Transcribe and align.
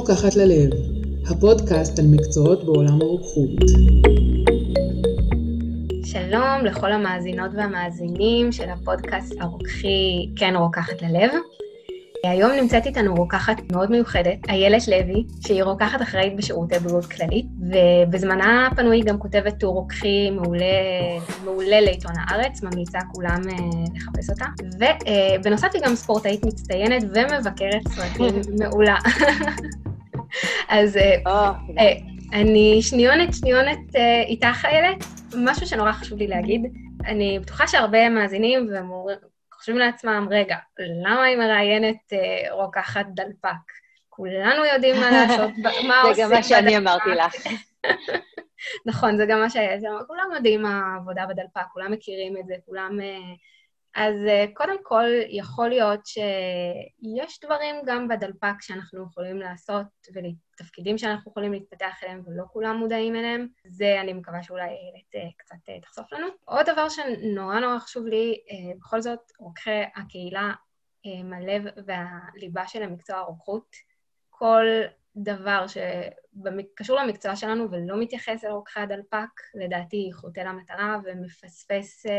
רוקחת 0.00 0.36
ללב, 0.36 0.70
הפודקאסט 1.30 1.98
על 1.98 2.04
מקצועות 2.10 2.64
בעולם 2.64 3.00
הרוקחות. 3.00 3.50
שלום 6.04 6.64
לכל 6.64 6.92
המאזינות 6.92 7.50
והמאזינים 7.56 8.52
של 8.52 8.68
הפודקאסט 8.70 9.34
הרוקחי 9.40 10.28
כן 10.36 10.54
רוקחת 10.56 11.02
ללב. 11.02 11.30
היום 12.24 12.52
נמצאת 12.52 12.86
איתנו 12.86 13.14
רוקחת 13.14 13.56
מאוד 13.72 13.90
מיוחדת, 13.90 14.38
איילת 14.48 14.88
לוי, 14.88 15.24
שהיא 15.46 15.62
רוקחת 15.62 16.02
אחראית 16.02 16.36
בשירותי 16.36 16.78
בריאות 16.78 17.06
כללית, 17.06 17.46
ובזמנה 17.60 18.66
הפנוי 18.66 18.96
היא 18.96 19.04
גם 19.04 19.18
כותבת 19.18 19.60
טור 19.60 19.74
רוקחי 19.74 20.30
מעולה, 20.30 20.64
מעולה 21.44 21.80
לעיתון 21.80 22.12
הארץ, 22.16 22.62
ממליצה 22.62 22.98
כולם 23.12 23.40
אה, 23.48 23.54
לחפש 23.94 24.30
אותה. 24.30 24.44
ובנוסף 24.78 25.68
היא 25.74 25.82
גם 25.82 25.94
ספורטאית 25.94 26.44
מצטיינת 26.44 27.02
ומבקרת 27.02 27.88
סרטים 27.88 28.40
מעולה. 28.60 28.96
אז 30.68 30.96
אה, 30.96 31.16
אה, 31.78 31.92
אני 32.32 32.78
שניונת, 32.82 33.34
שניונת 33.34 33.94
איתך, 34.26 34.64
איילת. 34.64 35.04
משהו 35.36 35.66
שנורא 35.66 35.92
חשוב 35.92 36.18
לי 36.18 36.26
להגיד, 36.26 36.62
אני 37.06 37.38
בטוחה 37.38 37.66
שהרבה 37.66 38.08
מאזינים 38.08 38.68
חושבים 39.60 39.78
לעצמם, 39.78 40.28
רגע, 40.30 40.56
למה 40.78 41.24
היא 41.24 41.36
מראיינת 41.36 42.12
אה, 42.12 42.52
רוקחת 42.52 43.06
דלפק? 43.14 43.72
כולנו 44.08 44.64
יודעים 44.64 44.96
מה 45.00 45.10
לעשות, 45.10 45.50
מה 45.88 46.00
עושים 46.00 46.14
זה 46.14 46.22
גם 46.22 46.30
מה 46.30 46.42
שאני 46.42 46.76
אמרתי 46.76 47.10
לך. 47.10 47.34
נכון, 48.86 49.16
זה 49.16 49.26
גם 49.26 49.40
מה 49.40 49.50
שהיה, 49.50 49.78
כולם 50.06 50.28
יודעים 50.34 50.62
מה 50.62 50.82
העבודה 50.94 51.26
בדלפק, 51.26 51.60
כולם 51.72 51.92
מכירים 51.92 52.36
את 52.36 52.46
זה, 52.46 52.54
כולם... 52.66 52.98
אז 53.94 54.14
אה, 54.28 54.44
קודם 54.54 54.76
כל, 54.82 55.04
יכול 55.28 55.68
להיות 55.68 56.06
שיש 56.06 57.40
דברים 57.44 57.76
גם 57.86 58.08
בדלפק 58.08 58.54
שאנחנו 58.60 59.04
יכולים 59.04 59.38
לעשות, 59.38 59.86
ותפקידים 60.14 60.98
שאנחנו 60.98 61.30
יכולים 61.30 61.52
להתפתח 61.52 61.94
אליהם, 62.02 62.22
ולא 62.26 62.44
כולם 62.52 62.76
מודעים 62.76 63.16
אליהם. 63.16 63.48
זה 63.64 64.00
אני 64.00 64.12
מקווה 64.12 64.42
שאולי 64.42 64.62
איילת 64.62 65.14
אה, 65.14 65.30
קצת 65.36 65.68
אה, 65.68 65.80
תחשוף 65.80 66.12
לנו. 66.12 66.26
עוד 66.44 66.66
דבר 66.70 66.88
שנורא 66.88 67.60
נורא 67.60 67.78
חשוב 67.78 68.06
לי, 68.06 68.40
בכל 68.78 69.00
זאת, 69.00 69.32
רוקחי 69.38 69.82
הקהילה 69.96 70.52
הם 71.04 71.32
הלב 71.32 71.62
והליבה 71.86 72.66
של 72.66 72.82
המקצוע 72.82 73.16
הרוקחות. 73.16 73.66
כל 74.30 74.64
דבר 75.16 75.66
שקשור 75.66 76.96
למקצוע 76.96 77.36
שלנו 77.36 77.70
ולא 77.70 78.00
מתייחס 78.00 78.44
אל 78.44 78.50
רוקחי 78.50 78.80
הדלפק, 78.80 79.40
לדעתי 79.54 80.10
חוטא 80.12 80.40
למטרה 80.40 80.96
ומפספס 81.04 82.06
אה, 82.06 82.12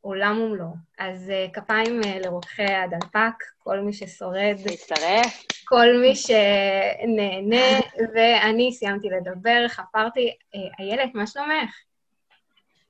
עולם 0.00 0.40
ומלואו. 0.40 0.74
אז 0.98 1.30
אה, 1.30 1.46
כפיים 1.52 2.00
אה, 2.04 2.18
לרוקחי 2.18 2.74
הדלפק, 2.74 3.44
כל 3.58 3.80
מי 3.80 3.92
ששורד. 3.92 4.56
מצטרף. 4.72 5.44
כל 5.64 5.86
מי 6.00 6.16
שנהנה, 6.16 7.80
ואני 8.14 8.72
סיימתי 8.72 9.08
לדבר, 9.08 9.68
חפרתי. 9.68 10.36
אה, 10.54 10.60
איילת, 10.78 11.14
מה 11.14 11.26
שלומך? 11.26 11.74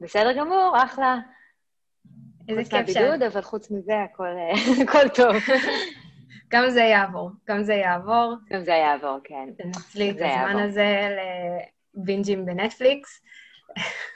בסדר 0.01 0.33
גמור, 0.33 0.77
אחלה. 0.85 1.19
איזה 2.49 2.65
כיף 2.65 2.87
שאת. 2.87 2.97
חוץ 2.97 3.23
אבל 3.23 3.43
חוץ 3.43 3.71
מזה 3.71 4.03
הכל, 4.03 4.27
אה, 4.27 4.53
הכל 4.83 5.09
טוב. 5.09 5.37
גם 6.49 6.71
זה 6.71 6.81
יעבור, 6.81 7.31
גם 7.49 7.63
זה 7.63 7.75
יעבור. 7.75 8.35
גם 8.51 8.65
זה 8.65 8.73
יעבור, 8.73 9.19
כן. 9.25 9.49
תנצלי 9.59 10.11
את 10.11 10.17
הזמן 10.17 10.59
הזה 10.59 11.17
לבינג'ים 11.95 12.47
בנטפליקס. 12.47 13.21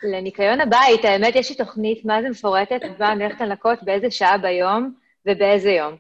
לניקיון 0.03 0.61
הבית, 0.61 1.05
האמת, 1.05 1.37
יש 1.37 1.51
לי 1.51 1.57
תוכנית, 1.57 2.05
מה 2.05 2.23
זה 2.23 2.31
מפורטת? 2.31 2.81
מה 2.99 3.13
אני 3.13 3.25
הולכת 3.25 3.41
לנקות 3.41 3.83
באיזה 3.83 4.11
שעה 4.11 4.39
ביום 4.39 4.95
ובאיזה 5.27 5.71
יום. 5.71 5.97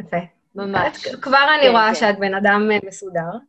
יפה. 0.00 0.16
ממש. 0.54 1.06
כבר 1.06 1.54
אני 1.54 1.62
כן, 1.62 1.70
רואה 1.70 1.88
כן. 1.88 1.94
שאת 1.94 2.18
בן 2.18 2.34
אדם 2.34 2.70
מסודר. 2.86 3.20
אני 3.20 3.40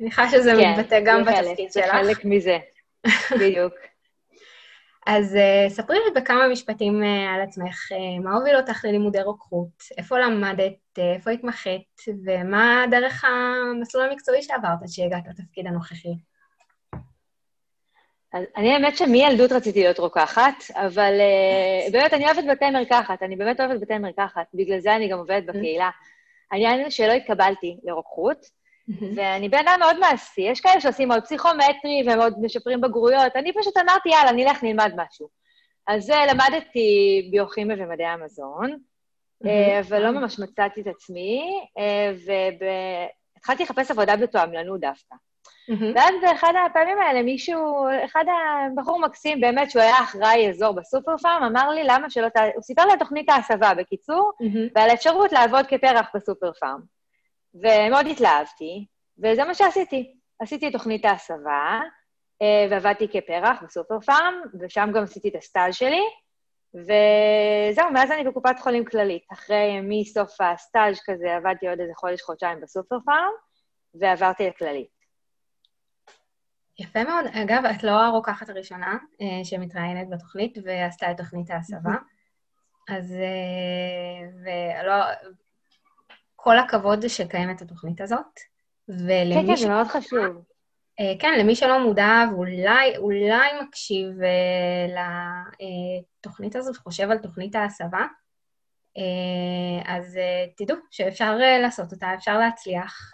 מניחה 0.00 0.28
שזה 0.28 0.52
כן, 0.60 0.72
מתבטא 0.72 1.00
גם 1.04 1.24
בתפקיד 1.24 1.72
שלך. 1.72 1.84
כן, 1.84 1.90
זה 1.90 1.92
חלק 1.92 2.24
מזה, 2.24 2.58
בדיוק. 3.40 3.74
אז 5.10 5.34
uh, 5.34 5.70
ספרי 5.70 5.96
לי 5.98 6.20
בכמה 6.20 6.48
משפטים 6.48 7.02
uh, 7.02 7.34
על 7.34 7.40
עצמך, 7.40 7.92
uh, 7.92 8.24
מה 8.24 8.34
הוביל 8.34 8.56
אותך 8.56 8.84
ללימודי 8.84 9.22
רוקחות, 9.22 9.82
איפה 9.98 10.18
למדת, 10.18 10.74
uh, 10.98 11.00
איפה 11.16 11.30
התמחית, 11.30 12.00
ומה 12.24 12.84
דרך 12.90 13.24
המסלול 13.24 14.10
המקצועי 14.10 14.42
שעברת 14.42 14.82
עד 14.82 14.88
שהגעת 14.88 15.22
לתפקיד 15.28 15.66
הנוכחי. 15.66 16.14
אז 18.32 18.44
אני 18.56 18.72
האמת 18.74 18.96
שמילדות 18.96 19.52
רציתי 19.52 19.80
להיות 19.80 19.98
רוקחת, 19.98 20.54
אבל 20.74 21.12
uh, 21.88 21.92
באמת, 21.92 22.14
אני 22.14 22.24
אוהבת 22.24 22.44
בתי 22.50 22.70
מרקחת, 22.70 23.22
אני 23.22 23.36
באמת 23.36 23.60
אוהבת 23.60 23.80
בתי 23.80 23.98
מרקחת, 23.98 24.46
בגלל 24.54 24.80
זה 24.80 24.96
אני 24.96 25.08
גם 25.08 25.18
עובדת 25.18 25.44
בקהילה. 25.44 25.90
העניין 26.52 26.80
הוא 26.80 26.90
שלא 26.90 27.12
התקבלתי 27.12 27.78
לרוקחות, 27.82 28.46
ואני 29.16 29.48
בן 29.48 29.58
אדם 29.58 29.76
מאוד 29.80 29.98
מעשי. 29.98 30.40
יש 30.40 30.60
כאלה 30.60 30.80
שעושים 30.80 31.12
עוד 31.12 31.22
פסיכומטרי 31.22 32.02
והם 32.06 32.20
עוד 32.20 32.34
משפרים 32.42 32.80
בגרויות. 32.80 33.36
אני 33.36 33.52
פשוט 33.52 33.76
אמרתי, 33.76 34.08
יאללה, 34.08 34.32
נלך 34.32 34.62
נלמד 34.62 34.92
משהו. 34.96 35.28
אז 35.86 36.12
למדתי 36.30 37.28
ביוכימיה 37.30 37.76
ומדעי 37.78 38.06
המזון, 38.06 38.78
אה, 39.46 39.80
אבל 39.80 40.02
לא 40.02 40.10
ממש 40.10 40.38
מצאתי 40.38 40.80
את 40.80 40.86
עצמי, 40.86 41.60
אה, 41.78 42.12
והתחלתי 43.36 43.62
לחפש 43.62 43.90
עבודה 43.90 44.16
בתועמלנות 44.16 44.80
דווקא. 44.80 45.14
ואז 45.94 46.14
באחד 46.22 46.52
הפעמים 46.66 46.98
האלה 46.98 47.22
מישהו, 47.22 47.86
אחד 48.04 48.24
הבחור 48.72 49.00
מקסים, 49.00 49.40
באמת, 49.40 49.70
שהוא 49.70 49.82
היה 49.82 49.98
אחראי 49.98 50.48
אזור 50.48 50.72
בסופר 50.72 51.16
פארם, 51.16 51.42
אמר 51.42 51.70
לי, 51.70 51.84
למה 51.84 52.10
שלא 52.10 52.28
ת... 52.28 52.36
הוא 52.54 52.62
סיפר 52.62 52.84
לי 52.84 52.92
על 52.92 52.98
תוכנית 52.98 53.28
ההסבה, 53.28 53.74
בקיצור, 53.74 54.32
ועל 54.74 54.90
האפשרות 54.90 55.32
לעבוד 55.32 55.66
כפרח 55.66 56.06
בסופר 56.14 56.52
פארם. 56.60 56.97
ומאוד 57.62 58.06
התלהבתי, 58.06 58.86
וזה 59.18 59.44
מה 59.44 59.54
שעשיתי. 59.54 60.14
עשיתי 60.40 60.70
תוכנית 60.70 61.04
ההסבה, 61.04 61.80
אה, 62.42 62.66
ועבדתי 62.70 63.08
כפרח 63.08 63.62
בסופר 63.62 64.00
פארם, 64.00 64.34
ושם 64.60 64.90
גם 64.94 65.02
עשיתי 65.02 65.28
את 65.28 65.34
הסטאז' 65.34 65.74
שלי, 65.74 66.02
וזהו, 66.74 67.90
מאז 67.92 68.10
אני 68.10 68.24
בקופת 68.24 68.58
חולים 68.60 68.84
כללית. 68.84 69.22
אחרי, 69.32 69.80
מסוף 69.82 70.40
הסטאז' 70.40 71.00
כזה, 71.04 71.36
עבדתי 71.36 71.68
עוד 71.68 71.80
איזה 71.80 71.92
חודש-חודשיים 71.96 72.60
בסופר 72.60 72.96
פארם, 73.04 73.32
ועברתי 73.94 74.48
לכללית. 74.48 74.98
יפה 76.78 77.04
מאוד. 77.04 77.24
אגב, 77.26 77.64
את 77.64 77.82
לא 77.82 77.90
הרוקחת 77.90 78.48
הראשונה 78.48 78.98
אה, 79.20 79.44
שמתראיינת 79.44 80.10
בתוכנית 80.10 80.58
ועשתה 80.64 81.10
את 81.10 81.16
תוכנית 81.16 81.50
ההסבה. 81.50 81.94
אז... 82.96 83.12
אה, 83.12 84.28
ולא, 84.44 84.94
כל 86.48 86.58
הכבוד 86.58 87.08
שקיימת 87.08 87.62
התוכנית 87.62 88.00
הזאת. 88.00 88.40
ולמי 88.88 89.34
כן, 89.34 89.46
כן, 89.46 89.56
זה 89.56 89.68
מאוד 89.68 89.86
חשוב. 89.86 90.44
אה, 91.00 91.12
כן, 91.18 91.38
למי 91.40 91.56
שלא 91.56 91.84
מודע 91.84 92.24
ואולי 92.32 92.96
אולי 92.96 93.48
מקשיב 93.62 94.08
uh, 94.20 95.00
לתוכנית 96.20 96.56
הזאת, 96.56 96.76
חושב 96.76 97.10
על 97.10 97.18
תוכנית 97.18 97.54
ההסבה, 97.54 98.06
אז 99.84 100.18
תדעו 100.56 100.76
שאפשר 100.90 101.36
לעשות 101.62 101.92
אותה, 101.92 102.14
אפשר 102.14 102.38
להצליח, 102.38 103.12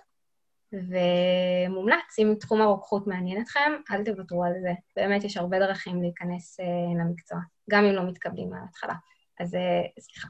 ומומלץ, 0.73 2.19
אם 2.19 2.35
תחום 2.41 2.61
הרוקחות 2.61 3.07
מעניין 3.07 3.43
אתכם, 3.43 3.73
אל 3.91 4.05
תוותרו 4.05 4.45
על 4.45 4.53
זה. 4.63 4.73
באמת 4.97 5.25
יש 5.25 5.37
הרבה 5.37 5.59
דרכים 5.59 6.03
להיכנס 6.03 6.61
למקצוע, 7.01 7.39
גם 7.71 7.85
אם 7.85 7.93
לא 7.93 8.09
מתקבלים 8.09 8.51
מההתחלה. 8.51 8.95
אז 9.41 9.57
סליחה. 10.01 10.29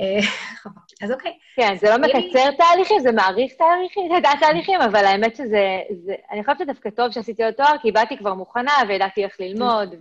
אה, 0.00 0.18
אז 1.02 1.12
אוקיי. 1.12 1.38
כן, 1.56 1.76
זה 1.80 1.90
לא 1.90 1.96
מקצר 1.98 2.50
תהליכים, 2.58 3.00
זה 3.00 3.12
מעריך 3.12 3.52
תהליכים, 3.52 4.12
תהליכים, 4.40 4.80
אבל 4.80 5.04
האמת 5.04 5.36
שזה... 5.36 5.80
זה, 6.04 6.14
אני 6.30 6.44
חושבת 6.44 6.58
שדווקא 6.58 6.90
טוב 6.90 7.10
שעשיתי 7.10 7.44
עוד 7.44 7.54
תואר, 7.54 7.78
כי 7.82 7.92
באתי 7.92 8.16
כבר 8.16 8.34
מוכנה 8.34 8.72
וידעתי 8.88 9.24
איך 9.24 9.40
ללמוד, 9.40 9.94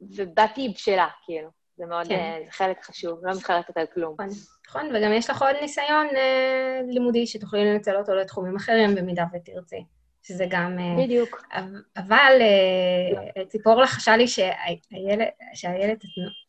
ובאתי 0.00 0.68
בשלה, 0.74 1.08
כאילו. 1.24 1.48
זה 1.76 1.86
מאוד, 1.86 2.06
כן. 2.08 2.14
אה, 2.14 2.38
זה 2.44 2.52
חלק 2.52 2.84
חשוב, 2.84 3.18
לא 3.22 3.32
מתחרטת 3.36 3.76
על 3.76 3.86
כלום. 3.94 4.14
נכון, 4.18 4.28
נכון, 4.68 4.96
וגם 4.96 5.12
יש 5.12 5.30
לך 5.30 5.42
עוד 5.42 5.56
ניסיון 5.60 6.06
אה, 6.16 6.80
לימודי 6.88 7.26
שתוכלי 7.26 7.64
לנצל 7.64 7.96
אותו 7.96 8.14
לתחומים 8.14 8.56
אחרים 8.56 8.94
במידה 8.94 9.24
ותרצי. 9.32 9.84
שזה 10.22 10.44
גם... 10.50 10.78
אה, 10.78 11.04
בדיוק. 11.04 11.44
אבל 11.96 12.38
אה, 12.40 13.44
ציפור 13.44 13.80
לחשה 13.82 14.16
לי 14.16 14.26
שהילד 15.54 15.98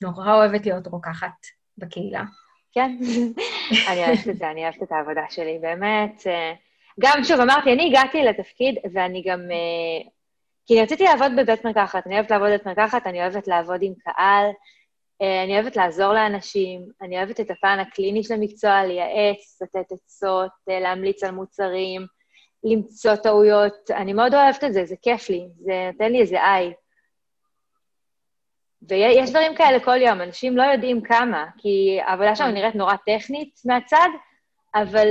נורא 0.01 0.33
אוהבת 0.33 0.65
להיות 0.65 0.87
רוקחת. 0.87 1.58
בקהילה. 1.79 2.23
כן, 2.71 2.97
אני 3.89 4.05
אוהבת 4.05 4.27
את 4.29 4.37
זה, 4.37 4.51
אני 4.51 4.63
אוהבת 4.63 4.83
את 4.83 4.91
העבודה 4.91 5.21
שלי, 5.29 5.59
באמת. 5.61 6.27
אה, 6.27 6.53
גם, 6.99 7.23
שוב, 7.23 7.39
אמרתי, 7.39 7.73
אני 7.73 7.87
הגעתי 7.87 8.23
לתפקיד, 8.23 8.75
ואני 8.93 9.23
גם... 9.25 9.39
אה, 9.51 10.09
כי 10.65 10.73
אני 10.73 10.83
רציתי 10.83 11.03
לעבוד 11.03 11.31
בבית 11.37 11.65
מרקחת, 11.65 12.07
אני 12.07 12.15
אוהבת 12.15 12.31
לעבוד 12.31 12.47
בבית 12.47 12.65
מרקחת, 12.65 13.07
אני 13.07 13.21
אוהבת 13.21 13.47
לעבוד 13.47 13.79
עם 13.81 13.93
קהל, 13.99 14.45
אה, 15.21 15.43
אני 15.43 15.53
אוהבת 15.55 15.75
לעזור 15.75 16.13
לאנשים, 16.13 16.81
אני 17.01 17.17
אוהבת 17.17 17.39
את 17.39 17.51
הפן 17.51 17.77
הקליני 17.79 18.23
של 18.23 18.33
המקצוע, 18.33 18.83
לייעץ, 18.83 19.61
לתת 19.61 19.91
עצות, 19.91 20.51
להמליץ 20.67 21.23
על 21.23 21.31
מוצרים, 21.31 22.05
למצוא 22.63 23.15
טעויות. 23.15 23.91
אני 23.91 24.13
מאוד 24.13 24.33
אוהבת 24.33 24.63
את 24.63 24.73
זה, 24.73 24.85
זה 24.85 24.95
כיף 25.01 25.29
לי, 25.29 25.47
זה 25.57 25.89
נותן 25.91 26.11
לי 26.11 26.21
איזה 26.21 26.43
איי. 26.43 26.73
ויש 28.81 29.29
דברים 29.29 29.55
כאלה 29.55 29.79
כל 29.79 30.01
יום, 30.01 30.21
אנשים 30.21 30.57
לא 30.57 30.63
יודעים 30.63 31.01
כמה, 31.01 31.45
כי 31.57 31.99
העבודה 32.05 32.35
שלנו 32.35 32.51
נראית 32.51 32.75
נורא 32.75 32.95
טכנית 33.05 33.61
מהצד, 33.65 34.07
אבל 34.75 35.07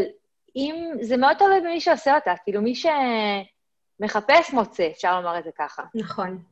אם, 0.57 0.91
זה 1.01 1.17
מאוד 1.17 1.37
תלוי 1.37 1.61
במי 1.61 1.81
שעושה 1.81 2.15
אותה, 2.15 2.35
כאילו 2.45 2.63
מי 2.63 2.75
שמחפש 2.75 4.53
מוצא, 4.53 4.89
אפשר 4.91 5.21
לומר 5.21 5.39
את 5.39 5.45
זה 5.45 5.51
ככה. 5.59 5.83
נכון. 5.95 6.43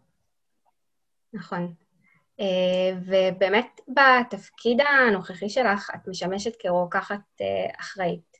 נכון. 1.33 1.75
Uh, 2.41 2.43
ובאמת 3.07 3.81
בתפקיד 3.89 4.81
הנוכחי 4.81 5.49
שלך, 5.49 5.91
את 5.95 6.09
משמשת 6.09 6.57
כרוקחת 6.59 7.21
uh, 7.41 7.81
אחראית. 7.81 8.37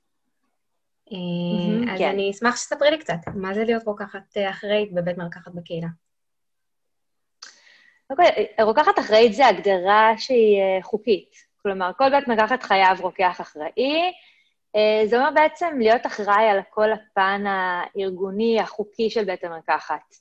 Uh, 1.11 1.93
אז 1.93 1.99
כן. 1.99 2.09
אני 2.09 2.31
אשמח 2.31 2.57
שתספרי 2.57 2.91
לי 2.91 2.99
קצת, 2.99 3.19
מה 3.35 3.55
זה 3.55 3.65
להיות 3.65 3.83
רוקחת 3.87 4.37
אחראית 4.51 4.93
בבית 4.95 5.19
מרקחת 5.19 5.53
בקהילה? 5.55 5.89
אוקיי, 8.11 8.47
רוקחת 8.63 8.99
אחראית 8.99 9.33
זה 9.33 9.47
הגדרה 9.47 10.13
שהיא 10.19 10.61
אה, 10.61 10.83
חוקית. 10.83 11.31
כלומר, 11.63 11.91
כל 11.99 12.11
בית 12.11 12.29
מרקחת 12.29 12.63
חייב 12.63 13.01
רוקח 13.01 13.41
אחראי. 13.41 14.13
אה, 14.77 15.07
זה 15.07 15.17
אומר 15.17 15.31
בעצם 15.35 15.79
להיות 15.79 16.07
אחראי 16.07 16.49
על 16.51 16.61
כל 16.71 16.93
הפן 16.93 17.45
הארגוני, 17.47 18.61
החוקי 18.61 19.11
של 19.11 19.25
בית 19.25 19.45
המרקחת. 19.45 20.15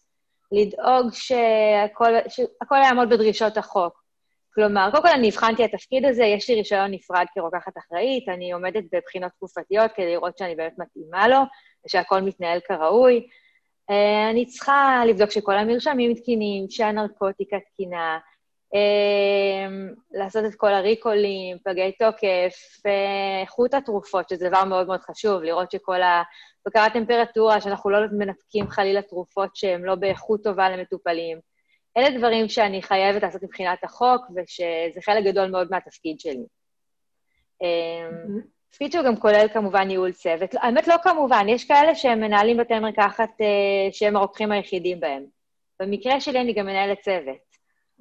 לדאוג 0.52 1.14
שהכל, 1.14 2.14
שהכל 2.28 2.76
יעמוד 2.76 3.10
בדרישות 3.10 3.58
החוק. 3.58 4.06
כלומר, 4.54 4.92
קודם 4.92 5.04
כל 5.04 5.10
אני 5.10 5.28
הבחנתי 5.28 5.66
את 5.66 5.74
התפקיד 5.74 6.06
הזה, 6.06 6.24
יש 6.24 6.50
לי 6.50 6.56
רישיון 6.56 6.92
נפרד 6.92 7.26
כרוקחת 7.34 7.78
אחראית, 7.78 8.30
אני 8.30 8.52
עומדת 8.52 8.84
בבחינות 8.94 9.32
תקופתיות 9.32 9.92
כדי 9.96 10.12
לראות 10.12 10.38
שאני 10.38 10.56
באמת 10.56 10.74
מתאימה 10.78 11.28
לו, 11.28 11.38
ושהכול 11.86 12.22
מתנהל 12.22 12.60
כראוי. 12.68 13.28
Uh, 13.92 14.32
אני 14.32 14.46
צריכה 14.46 15.04
לבדוק 15.08 15.32
שכל 15.32 15.58
המרשמים 15.58 16.14
תקינים, 16.14 16.70
שהנרקוטיקה 16.70 17.58
תקינה, 17.60 18.20
uh, 18.76 19.96
לעשות 20.12 20.46
את 20.46 20.56
כל 20.56 20.74
הריקולים, 20.74 21.58
פגי 21.64 21.92
תוקף, 21.92 22.56
uh, 22.78 23.42
איכות 23.42 23.74
התרופות, 23.74 24.30
שזה 24.30 24.50
דבר 24.50 24.64
מאוד 24.64 24.88
מאוד 24.88 25.02
חשוב, 25.02 25.44
לראות 25.44 25.72
שכל 25.72 26.00
הבקרת 26.02 26.94
טמפרטורה, 26.94 27.62
שאנחנו 27.62 27.90
לא 27.90 28.00
מנפקים 28.12 28.68
חלילה 28.70 29.02
תרופות 29.02 29.56
שהן 29.56 29.82
לא 29.82 29.96
באיכות 29.96 30.44
טובה 30.44 30.70
למטופלים. 30.70 31.40
אלה 31.98 32.18
דברים 32.18 32.50
שאני 32.50 32.82
חייבת 32.82 33.24
לעשות 33.24 33.44
מבחינת 33.44 33.84
החוק, 33.84 34.26
ושזה 34.36 35.02
חלק 35.02 35.26
גדול 35.26 35.52
מאוד 35.52 35.68
מהתפקיד 35.72 36.20
שלי. 36.20 36.46
Uh, 37.64 38.55
תפקיד 38.76 38.92
שהוא 38.92 39.06
גם 39.06 39.16
כולל 39.16 39.48
כמובן 39.54 39.88
ניהול 39.88 40.12
צוות. 40.12 40.56
האמת, 40.56 40.88
לא 40.88 40.96
כמובן, 41.04 41.46
יש 41.50 41.66
כאלה 41.66 41.96
שהם 41.96 42.20
מנהלים 42.20 42.58
בתי 42.58 42.80
מרקחת 42.80 43.30
אה, 43.42 43.92
שהם 43.92 44.16
הרוקחים 44.16 44.52
היחידים 44.52 45.00
בהם. 45.00 45.26
במקרה 45.80 46.22
שלי 46.22 46.42
אני 46.42 46.54
גם 46.54 46.66
מנהלת 46.66 47.00
צוות. 47.02 47.38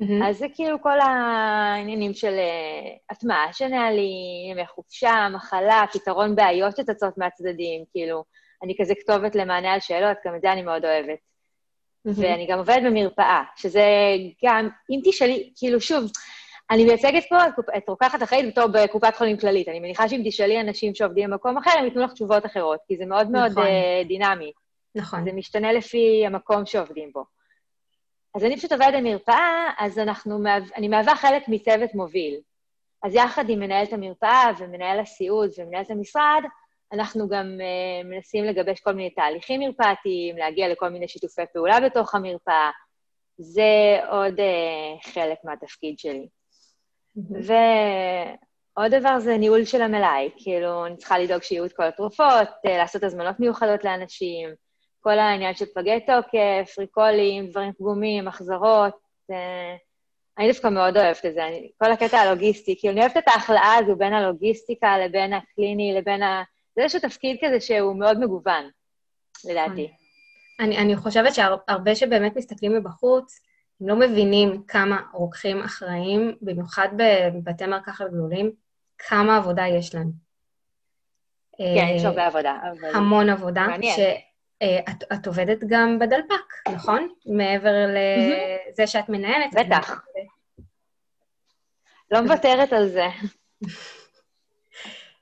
Mm-hmm. 0.00 0.24
אז 0.24 0.38
זה 0.38 0.46
כאילו 0.54 0.82
כל 0.82 1.00
העניינים 1.00 2.14
של 2.14 2.32
אה, 2.32 2.96
הטמעה 3.10 3.52
של 3.52 3.68
נהלים, 3.68 4.50
ימי 4.50 4.66
חופשה, 4.66 5.28
מחלה, 5.34 5.84
פתרון 5.92 6.36
בעיות 6.36 6.76
שצצות 6.76 7.18
מהצדדים, 7.18 7.84
כאילו, 7.92 8.24
אני 8.62 8.74
כזה 8.80 8.94
כתובת 8.94 9.34
למענה 9.34 9.72
על 9.72 9.80
שאלות, 9.80 10.16
גם 10.26 10.34
את 10.36 10.40
זה 10.40 10.52
אני 10.52 10.62
מאוד 10.62 10.84
אוהבת. 10.84 11.18
Mm-hmm. 11.18 12.10
ואני 12.16 12.46
גם 12.46 12.58
עובדת 12.58 12.82
במרפאה, 12.86 13.42
שזה 13.56 13.84
גם, 14.44 14.68
אם 14.90 15.00
תשאלי, 15.04 15.52
כאילו, 15.56 15.80
שוב, 15.80 16.10
אני 16.70 16.84
מייצגת 16.84 17.24
פה 17.28 17.36
את 17.76 17.88
רוקחת 17.88 18.22
אחראית 18.22 18.46
בתור 18.46 18.66
בקופת 18.66 19.16
חולים 19.16 19.36
כללית. 19.36 19.68
אני 19.68 19.80
מניחה 19.80 20.08
שאם 20.08 20.22
תשאלי 20.24 20.60
אנשים 20.60 20.94
שעובדים 20.94 21.30
במקום 21.30 21.58
אחר, 21.58 21.70
הם 21.78 21.84
ייתנו 21.84 22.02
לך 22.02 22.12
תשובות 22.12 22.46
אחרות, 22.46 22.80
כי 22.88 22.96
זה 22.96 23.06
מאוד 23.06 23.30
מאוד 23.30 23.50
נכון. 23.50 23.64
uh, 23.64 24.08
דינמי. 24.08 24.52
נכון. 24.94 25.24
זה 25.24 25.32
משתנה 25.32 25.72
לפי 25.72 26.26
המקום 26.26 26.66
שעובדים 26.66 27.12
בו. 27.12 27.24
אז 28.34 28.44
אני 28.44 28.56
פשוט 28.56 28.72
עובדת 28.72 28.94
במרפאה, 28.94 29.70
אז 29.78 29.98
אנחנו, 29.98 30.38
אני 30.76 30.88
מהווה 30.88 31.16
חלק 31.16 31.42
מצוות 31.48 31.94
מוביל. 31.94 32.40
אז 33.02 33.14
יחד 33.14 33.48
עם 33.48 33.58
מנהלת 33.58 33.92
המרפאה 33.92 34.50
ומנהל 34.58 35.00
הסיעוד 35.00 35.50
ומנהלת 35.58 35.90
המשרד, 35.90 36.42
אנחנו 36.92 37.28
גם 37.28 37.46
uh, 37.58 38.06
מנסים 38.06 38.44
לגבש 38.44 38.80
כל 38.80 38.92
מיני 38.92 39.10
תהליכים 39.10 39.60
מרפאתיים, 39.60 40.36
להגיע 40.36 40.68
לכל 40.68 40.88
מיני 40.88 41.08
שיתופי 41.08 41.42
פעולה 41.52 41.80
בתוך 41.80 42.14
המרפאה. 42.14 42.70
זה 43.38 43.98
עוד 44.10 44.40
uh, 44.40 45.12
חלק 45.12 45.38
מהתפקיד 45.44 45.98
שלי. 45.98 46.28
ועוד 47.16 48.94
דבר 48.94 49.18
זה 49.18 49.36
ניהול 49.36 49.64
של 49.64 49.82
המלאי, 49.82 50.30
כאילו, 50.36 50.86
אני 50.86 50.96
צריכה 50.96 51.18
לדאוג 51.18 51.42
שיהיו 51.42 51.64
את 51.64 51.72
כל 51.72 51.82
התרופות, 51.82 52.48
אה, 52.66 52.78
לעשות 52.78 53.02
הזמנות 53.02 53.40
מיוחדות 53.40 53.84
לאנשים, 53.84 54.48
כל 55.00 55.18
העניין 55.18 55.54
של 55.54 55.64
פגי 55.74 56.00
תוקף, 56.00 56.78
ריקולים, 56.78 57.46
דברים 57.46 57.72
פגומים, 57.72 58.28
החזרות. 58.28 58.94
אה, 59.30 59.76
אני 60.38 60.48
דווקא 60.48 60.68
מאוד 60.68 60.96
אוהבת 60.96 61.26
את 61.26 61.34
זה, 61.34 61.46
אני, 61.46 61.70
כל 61.78 61.92
הקטע 61.92 62.18
הלוגיסטי, 62.18 62.76
כאילו, 62.78 62.92
אני 62.92 63.00
אוהבת 63.00 63.16
את 63.16 63.28
ההכלאה 63.28 63.74
הזו 63.74 63.96
בין 63.96 64.12
הלוגיסטיקה 64.12 64.98
לבין 64.98 65.32
הקליני, 65.32 65.94
לבין 65.98 66.22
ה... 66.22 66.42
זה 66.76 66.82
איזשהו 66.82 67.00
תפקיד 67.00 67.36
כזה 67.44 67.60
שהוא 67.60 67.96
מאוד 67.96 68.18
מגוון, 68.20 68.70
לדעתי. 69.44 69.90
אני, 70.60 70.78
אני 70.78 70.96
חושבת 70.96 71.34
שהרבה 71.34 71.94
שבאמת 71.94 72.36
מסתכלים 72.36 72.72
מבחוץ, 72.76 73.40
הם 73.80 73.88
לא 73.88 73.96
מבינים 73.96 74.62
כמה 74.68 75.00
רוקחים 75.12 75.62
אחראים, 75.62 76.36
במיוחד 76.42 76.88
בבתי 76.96 77.66
מרקחת 77.66 78.06
גדולים, 78.06 78.52
כמה 78.98 79.36
עבודה 79.36 79.66
יש 79.66 79.94
להם. 79.94 80.10
כן, 81.58 81.86
יש 81.96 82.04
אה, 82.04 82.08
הרבה 82.08 82.26
עבודה. 82.26 82.58
אבל... 82.62 82.94
המון 82.94 83.30
עבודה. 83.30 83.66
מעניין. 83.66 83.96
שאת 83.96 85.04
את 85.12 85.26
עובדת 85.26 85.58
גם 85.66 85.98
בדלפק, 85.98 86.68
נכון? 86.72 87.08
מעבר 87.26 87.72
לזה 87.88 88.86
שאת 88.86 89.08
מנהלת. 89.08 89.54
בטח. 89.54 90.04
לא 92.10 92.20
מוותרת 92.20 92.72
על 92.72 92.88
זה. 92.88 93.06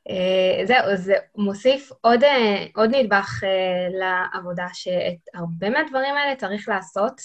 אה, 0.08 0.66
זהו, 0.66 0.96
זה 0.96 1.14
מוסיף 1.36 1.92
עוד, 2.00 2.24
אה, 2.24 2.66
עוד 2.74 2.94
נדבך 2.94 3.44
אה, 3.44 3.88
לעבודה, 3.98 4.66
שאת 4.72 5.34
הרבה 5.34 5.70
מהדברים 5.70 6.14
האלה 6.14 6.36
צריך 6.36 6.68
לעשות 6.68 7.20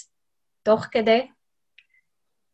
תוך 0.68 0.86
כדי, 0.90 1.26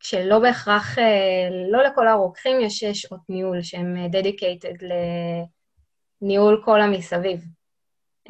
שלא 0.00 0.38
בהכרח, 0.38 0.98
אה, 0.98 1.48
לא 1.70 1.82
לכל 1.82 2.08
הרוקחים 2.08 2.60
יש 2.60 2.84
שעות 2.84 3.20
ניהול 3.28 3.62
שהם 3.62 3.96
אה, 3.96 4.06
dedicated 4.06 4.84
לניהול 6.22 6.62
כל 6.64 6.80
המסביב. 6.80 7.44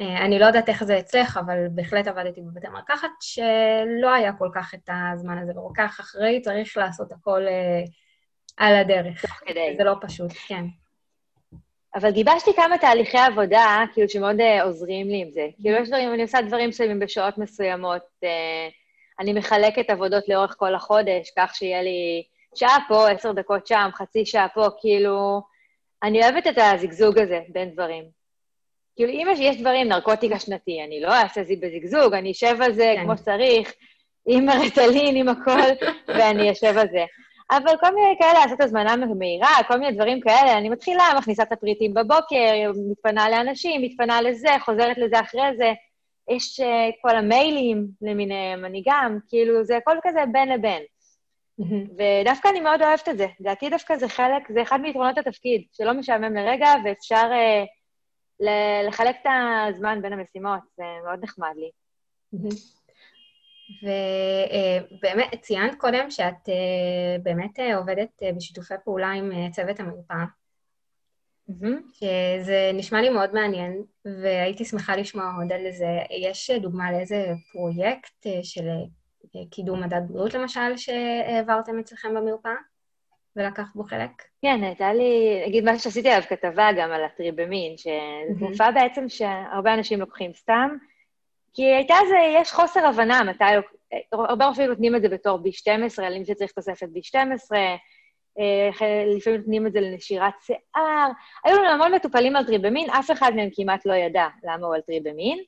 אה, 0.01 0.25
אני 0.25 0.39
לא 0.39 0.45
יודעת 0.45 0.69
איך 0.69 0.83
זה 0.83 0.99
אצלך, 0.99 1.39
אבל 1.45 1.67
בהחלט 1.71 2.07
עבדתי 2.07 2.41
בבתי 2.41 2.67
מרקחת, 2.67 3.09
שלא 3.21 4.13
היה 4.13 4.33
כל 4.33 4.49
כך 4.55 4.73
את 4.73 4.89
הזמן 5.13 5.37
הזה, 5.37 5.51
ורוקח 5.55 5.99
אחראי 5.99 6.41
צריך 6.41 6.77
לעשות 6.77 7.11
הכל 7.11 7.41
אה, 7.47 7.83
על 8.57 8.75
הדרך. 8.75 9.21
תוך 9.21 9.39
כדי. 9.45 9.75
זה 9.77 9.83
לא 9.83 9.95
פשוט, 10.01 10.31
כן. 10.47 10.65
אבל 11.95 12.11
גיבשתי 12.11 12.53
כמה 12.55 12.77
תהליכי 12.77 13.17
עבודה, 13.17 13.83
כאילו, 13.93 14.09
שמאוד 14.09 14.39
uh, 14.39 14.63
עוזרים 14.63 15.07
לי 15.07 15.21
עם 15.21 15.31
זה. 15.31 15.47
כאילו, 15.61 15.77
יש 15.77 15.87
דברים, 15.87 16.13
אני 16.13 16.21
עושה 16.21 16.41
דברים 16.41 16.69
מסוימים 16.69 16.99
בשעות 16.99 17.37
מסוימות. 17.37 18.01
Uh, 18.23 18.84
אני 19.19 19.33
מחלקת 19.33 19.89
עבודות 19.89 20.29
לאורך 20.29 20.55
כל 20.57 20.75
החודש, 20.75 21.31
כך 21.37 21.55
שיהיה 21.55 21.81
לי 21.81 22.23
שעה 22.55 22.77
פה, 22.87 23.09
עשר 23.09 23.31
דקות 23.31 23.67
שם, 23.67 23.89
חצי 23.93 24.25
שעה 24.25 24.47
פה, 24.49 24.67
כאילו... 24.81 25.41
אני 26.03 26.23
אוהבת 26.23 26.47
את 26.47 26.57
הזיגזוג 26.57 27.19
הזה 27.19 27.39
בין 27.49 27.69
דברים. 27.69 28.03
כאילו, 28.95 29.11
אם 29.11 29.27
יש, 29.31 29.39
יש 29.39 29.61
דברים, 29.61 29.87
נרקוטיקה 29.87 30.39
שנתי, 30.39 30.83
אני 30.83 31.01
לא 31.01 31.13
אעשה 31.13 31.41
את 31.41 31.47
זה 31.47 31.53
בזיגזוג, 31.61 32.13
אני 32.13 32.31
אשב 32.31 32.57
על 32.61 32.73
זה 32.73 32.93
כן. 32.95 33.03
כמו 33.03 33.17
שצריך, 33.17 33.73
עם 34.27 34.49
הרטלין, 34.49 35.15
עם 35.15 35.29
הכל, 35.29 35.85
ואני 36.15 36.51
אשב 36.51 36.77
על 36.77 36.87
זה. 36.91 37.05
אבל 37.51 37.77
כל 37.79 37.95
מיני 37.95 38.15
כאלה, 38.19 38.45
לעשות 38.45 38.61
הזמנה 38.61 38.95
מהירה, 38.95 39.49
כל 39.67 39.77
מיני 39.77 39.91
דברים 39.91 40.21
כאלה, 40.21 40.57
אני 40.57 40.69
מתחילה, 40.69 41.03
מכניסה 41.17 41.43
את 41.43 41.51
הפריטים 41.51 41.93
בבוקר, 41.93 42.71
מתפנה 42.91 43.29
לאנשים, 43.29 43.81
מתפנה 43.81 44.21
לזה, 44.21 44.49
חוזרת 44.65 44.97
לזה 44.97 45.19
אחרי 45.19 45.57
זה. 45.57 45.73
יש 46.29 46.59
uh, 46.59 46.63
כל 47.01 47.15
המיילים 47.15 47.87
למיניהם, 48.01 48.65
אני 48.65 48.83
גם, 48.85 49.17
כאילו, 49.27 49.63
זה 49.63 49.77
הכל 49.77 49.97
כזה 50.03 50.19
בין 50.31 50.49
לבין. 50.49 50.83
ודווקא 51.97 52.47
אני 52.47 52.59
מאוד 52.59 52.81
אוהבת 52.81 53.09
את 53.09 53.17
זה. 53.17 53.27
לדעתי 53.39 53.69
דווקא 53.69 53.95
זה 53.95 54.07
חלק, 54.07 54.51
זה 54.53 54.61
אחד 54.61 54.81
מיתרונות 54.81 55.17
התפקיד, 55.17 55.63
שלא 55.71 55.93
משעמם 55.93 56.35
לרגע, 56.35 56.67
ואפשר 56.85 57.29
uh, 57.31 57.67
ל- 58.39 58.87
לחלק 58.87 59.15
את 59.21 59.27
הזמן 59.69 60.01
בין 60.01 60.13
המשימות, 60.13 60.59
זה 60.77 60.83
מאוד 61.05 61.19
נחמד 61.23 61.53
לי. 61.55 61.71
ובאמת, 63.81 65.41
ציינת 65.41 65.75
קודם 65.75 66.11
שאת 66.11 66.49
אה, 66.49 67.17
באמת 67.23 67.59
אה, 67.59 67.77
עובדת 67.77 68.23
אה, 68.23 68.31
בשיתופי 68.33 68.73
פעולה 68.83 69.11
עם 69.11 69.31
אה, 69.31 69.47
צוות 69.51 69.79
המרפאה, 69.79 70.25
שזה 71.93 72.71
נשמע 72.73 73.01
לי 73.01 73.09
מאוד 73.09 73.33
מעניין, 73.33 73.83
והייתי 74.05 74.65
שמחה 74.65 74.95
לשמוע 74.95 75.31
עוד 75.37 75.51
על 75.51 75.71
זה. 75.71 75.99
יש 76.09 76.49
אה, 76.49 76.59
דוגמה 76.59 76.91
לאיזה 76.91 77.25
פרויקט 77.51 78.27
אה, 78.27 78.39
של 78.43 78.67
אה, 78.67 79.41
קידום 79.51 79.83
מדד 79.83 80.01
בריאות, 80.07 80.33
למשל, 80.33 80.77
שהעברתם 80.77 81.79
אצלכם 81.79 82.15
במרפאה, 82.15 82.55
ולקחת 83.35 83.75
בו 83.75 83.83
חלק? 83.83 84.09
כן, 84.41 84.63
הייתה 84.63 84.93
לי, 84.93 85.43
נגיד 85.47 85.63
משהו 85.65 85.79
שעשיתי 85.79 86.09
עליו 86.09 86.27
כתבה 86.29 86.69
גם 86.77 86.91
על 86.91 87.03
הטריבמין, 87.03 87.77
שזו. 87.77 88.39
תרופה 88.39 88.71
בעצם 88.71 89.09
שהרבה 89.09 89.73
אנשים 89.73 89.99
לוקחים 89.99 90.33
סתם, 90.33 90.77
כי 91.53 91.63
הייתה 91.63 91.95
זה, 92.09 92.15
יש 92.41 92.51
חוסר 92.51 92.85
הבנה 92.85 93.23
מתי, 93.23 93.43
הרבה 94.11 94.45
רופאים 94.45 94.69
נותנים 94.69 94.95
את 94.95 95.01
זה 95.01 95.09
בתור 95.09 95.39
B12, 95.39 96.03
על 96.03 96.19
מי 96.19 96.25
שצריך 96.25 96.51
תוספת 96.51 96.87
B12, 96.87 97.55
אה, 97.55 97.75
לפעמים 99.15 99.39
נותנים 99.39 99.67
את 99.67 99.73
זה 99.73 99.81
לנשירת 99.81 100.33
שיער. 100.41 101.09
היו 101.45 101.57
לנו 101.57 101.69
המון 101.69 101.93
מטופלים 101.93 102.35
על 102.35 102.45
טריבמין, 102.45 102.89
אף 102.89 103.11
אחד 103.11 103.31
מהם 103.35 103.49
כמעט 103.53 103.85
לא 103.85 103.93
ידע 103.93 104.27
למה 104.43 104.67
הוא 104.67 104.75
על 104.75 104.81
טריבמין, 104.81 105.39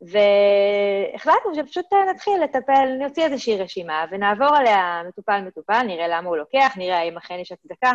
והחלטנו 0.00 1.54
שפשוט 1.54 1.86
נתחיל 2.10 2.42
לטפל, 2.44 2.96
נוציא 3.00 3.24
איזושהי 3.24 3.56
רשימה 3.56 4.04
ונעבור 4.10 4.56
עליה 4.56 5.02
מטופל-מטופל, 5.08 5.82
נראה 5.86 6.08
למה 6.08 6.28
הוא 6.28 6.36
לוקח, 6.36 6.74
נראה 6.76 6.98
האם 6.98 7.16
אכן 7.16 7.38
יש 7.38 7.52
הצדקה. 7.52 7.92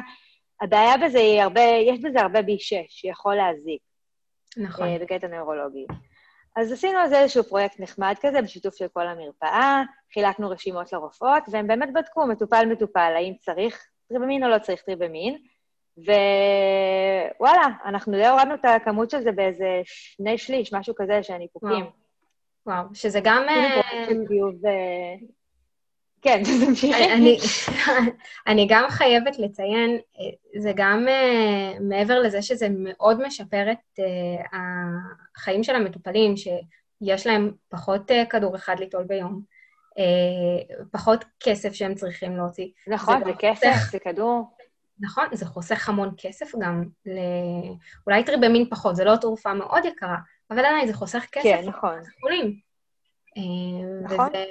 הבעיה 0.62 0.98
בזה 0.98 1.20
היא 1.20 1.42
הרבה, 1.42 1.62
יש 1.62 2.00
בזה 2.00 2.22
הרבה 2.22 2.40
B6 2.40 2.86
שיכול 2.90 3.36
להזיק. 3.36 3.82
נכון. 4.58 4.88
אה, 4.88 4.98
בקטע 5.00 5.28
נוירולוגי. 5.28 5.86
אז 6.56 6.72
עשינו 6.72 7.00
על 7.00 7.10
זה 7.10 7.20
איזשהו 7.20 7.44
פרויקט 7.44 7.80
נחמד 7.80 8.16
כזה, 8.22 8.42
בשיתוף 8.42 8.76
של 8.76 8.88
כל 8.94 9.08
המרפאה, 9.08 9.84
חילקנו 10.14 10.50
רשימות 10.50 10.94
לרופאות, 10.94 11.44
והם 11.52 11.68
באמת 11.68 11.90
בדקו 11.94 12.28
מטופל-מטופל, 12.28 13.14
האם 13.16 13.34
צריך 13.40 13.88
טריבמין 14.12 14.44
או 14.44 14.50
לא 14.50 14.60
צריך 14.60 14.82
טריבמין, 14.82 15.38
ווואלה, 15.98 17.68
אנחנו 17.86 18.12
די 18.12 18.28
הורדנו 18.28 18.54
את 18.54 18.66
הכמות 18.66 19.10
של 19.10 19.22
זה 19.22 19.32
באיזה 19.32 19.82
שני 19.86 20.38
שליש, 20.38 20.74
משהו 20.74 20.96
כזה, 20.98 21.24
של 21.24 21.34
הניפוקים. 21.34 21.86
וואו, 22.66 22.84
שזה 22.94 23.20
גם... 23.24 23.46
אה, 23.50 23.82
כן, 26.22 26.42
תמשיכי. 26.66 27.14
אני, 27.14 27.38
אני 28.48 28.68
גם 28.70 28.86
חייבת 28.90 29.40
לציין, 29.40 29.92
אה, 29.92 30.62
זה 30.62 30.72
גם 30.76 31.08
מעבר 31.80 32.20
לזה 32.20 32.42
שזה 32.42 32.68
מאוד 32.70 33.28
משפר 33.28 33.72
את 33.72 34.00
החיים 34.54 35.64
של 35.64 35.76
המטופלים, 35.76 36.34
שיש 36.38 37.28
להם 37.28 37.52
פחות 37.70 38.12
כדור 38.30 38.56
אחד 38.56 38.80
ליטול 38.80 39.04
ביום, 39.04 39.42
uh, 40.00 40.84
פחות 40.92 41.26
כסף 41.40 41.74
שהם 41.74 41.96
צריכים 41.96 42.38
להוציא. 42.38 42.68
נכון, 42.88 43.20
זה, 43.20 43.26
זה 43.26 43.32
כסף, 43.40 43.68
חוסך, 43.74 43.92
זה 43.92 44.00
כדור. 44.00 44.56
נכון, 45.00 45.26
זה 45.32 45.46
חוסך 45.46 45.90
המון 45.90 46.14
כסף 46.18 46.52
גם, 46.60 46.84
ל... 47.06 47.20
אולי 48.08 48.24
טריבמין 48.24 48.70
פחות, 48.70 48.96
זה 48.96 49.04
לא 49.04 49.16
תרופה 49.16 49.54
מאוד 49.54 49.86
יקרה, 49.86 50.18
אבל 50.50 50.60
עדיין 50.60 50.88
זה 50.88 50.94
חוסך 50.94 51.26
כסף. 51.32 51.44
כן, 51.44 51.64
נכון. 51.68 52.00
חולים. 52.22 52.60
נכון. 54.04 54.28
וזה, 54.30 54.46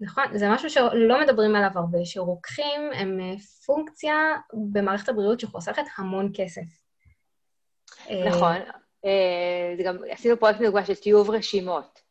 נכון, 0.00 0.24
זה 0.38 0.48
משהו 0.50 0.70
שלא 0.70 1.20
מדברים 1.20 1.56
עליו 1.56 1.70
הרבה, 1.74 1.98
שרוקחים 2.04 2.80
הם 2.94 3.20
אה, 3.20 3.34
פונקציה 3.66 4.14
במערכת 4.72 5.08
הבריאות 5.08 5.40
שחוסכת 5.40 5.82
המון 5.96 6.30
כסף. 6.34 6.62
נכון. 8.26 8.56
אה, 9.04 9.74
זה 9.76 9.82
גם, 9.82 9.96
עשינו 10.10 10.36
פרויקט 10.36 10.60
מדוגמה 10.60 10.84
של 10.84 10.94
טיוב 10.94 11.30
רשימות. 11.30 12.07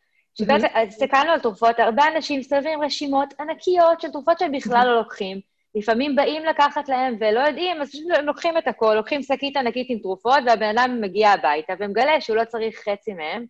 הסתכלנו 0.87 1.31
על 1.31 1.39
תרופות, 1.39 1.79
הרבה 1.79 2.03
אנשים 2.15 2.39
מסתובבים 2.39 2.81
רשימות 2.81 3.33
ענקיות 3.39 4.01
של 4.01 4.11
תרופות 4.11 4.39
שהם 4.39 4.51
בכלל 4.51 4.87
לא 4.87 4.97
לוקחים. 4.97 5.39
לפעמים 5.75 6.15
באים 6.15 6.45
לקחת 6.45 6.89
להם 6.89 7.17
ולא 7.19 7.39
יודעים, 7.39 7.81
אז 7.81 7.89
פשוט 7.89 8.05
הם 8.17 8.25
לוקחים 8.25 8.57
את 8.57 8.67
הכל, 8.67 8.93
לוקחים 8.95 9.23
שקית 9.23 9.57
ענקית 9.57 9.87
עם 9.89 9.99
תרופות, 9.99 10.39
והבן 10.45 10.77
אדם 10.77 11.01
מגיע 11.01 11.29
הביתה 11.29 11.73
ומגלה 11.79 12.21
שהוא 12.21 12.37
לא 12.37 12.45
צריך 12.45 12.79
חצי 12.89 13.13
מהם, 13.13 13.45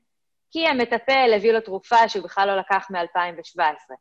כי 0.51 0.67
המטפל 0.67 1.33
הביא 1.35 1.51
לו 1.51 1.61
תרופה 1.61 2.09
שהוא 2.09 2.23
בכלל 2.23 2.47
לא 2.47 2.57
לקח 2.57 2.87
מ-2017. 2.89 3.93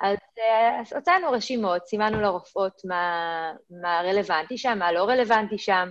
אז, 0.00 0.16
אה, 0.38 0.80
אז 0.80 0.92
הוצאנו 0.92 1.30
רשימות, 1.30 1.86
סימנו 1.86 2.20
לרופאות 2.20 2.82
מה, 2.84 3.52
מה 3.82 4.00
רלוונטי 4.04 4.58
שם, 4.58 4.78
מה 4.78 4.92
לא 4.92 5.04
רלוונטי 5.04 5.58
שם, 5.58 5.90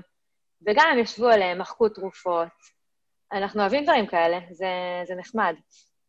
וגם 0.68 0.88
הם 0.92 1.00
ישבו 1.00 1.28
עליהם, 1.28 1.60
מחקו 1.60 1.90
תרופות. 1.90 2.48
אנחנו 3.32 3.62
אוהבים 3.62 3.84
דברים 3.84 4.08
כאלה, 4.08 4.40
זה, 4.52 4.68
זה 5.08 5.16
נחמד. 5.16 5.56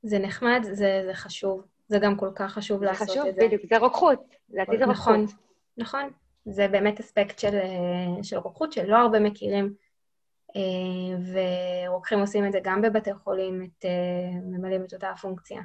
זה 0.03 0.19
נחמד, 0.19 0.61
זה, 0.63 1.03
זה 1.07 1.15
חשוב. 1.15 1.67
זה 1.89 1.99
גם 1.99 2.17
כל 2.17 2.31
כך 2.35 2.53
חשוב 2.53 2.83
לעשות 2.83 3.09
חשוב, 3.09 3.27
את 3.27 3.35
זה. 3.35 3.41
חשוב, 3.41 3.47
בדיוק, 3.47 3.63
זה 3.71 3.79
רוקחות. 3.79 4.37
לדעתי 4.51 4.79
זה 4.79 4.85
רוקחות. 4.85 5.15
נכון, 5.15 5.27
נכון. 5.77 6.11
זה 6.45 6.69
באמת 6.69 7.01
אספקט 7.01 7.39
של, 7.39 7.55
אה, 7.55 8.23
של 8.23 8.37
רוקחות 8.37 8.73
שלא 8.73 8.97
הרבה 8.97 9.21
מכירים, 9.21 9.75
אה, 10.57 11.41
ורוקחים 11.87 12.19
עושים 12.19 12.47
את 12.47 12.53
זה 12.53 12.59
גם 12.63 12.83
בבתי 12.83 13.15
חולים, 13.15 13.63
את, 13.63 13.85
ממלאים 14.43 14.85
את 14.85 14.95
אותה 14.95 15.11
הפונקציה. 15.11 15.61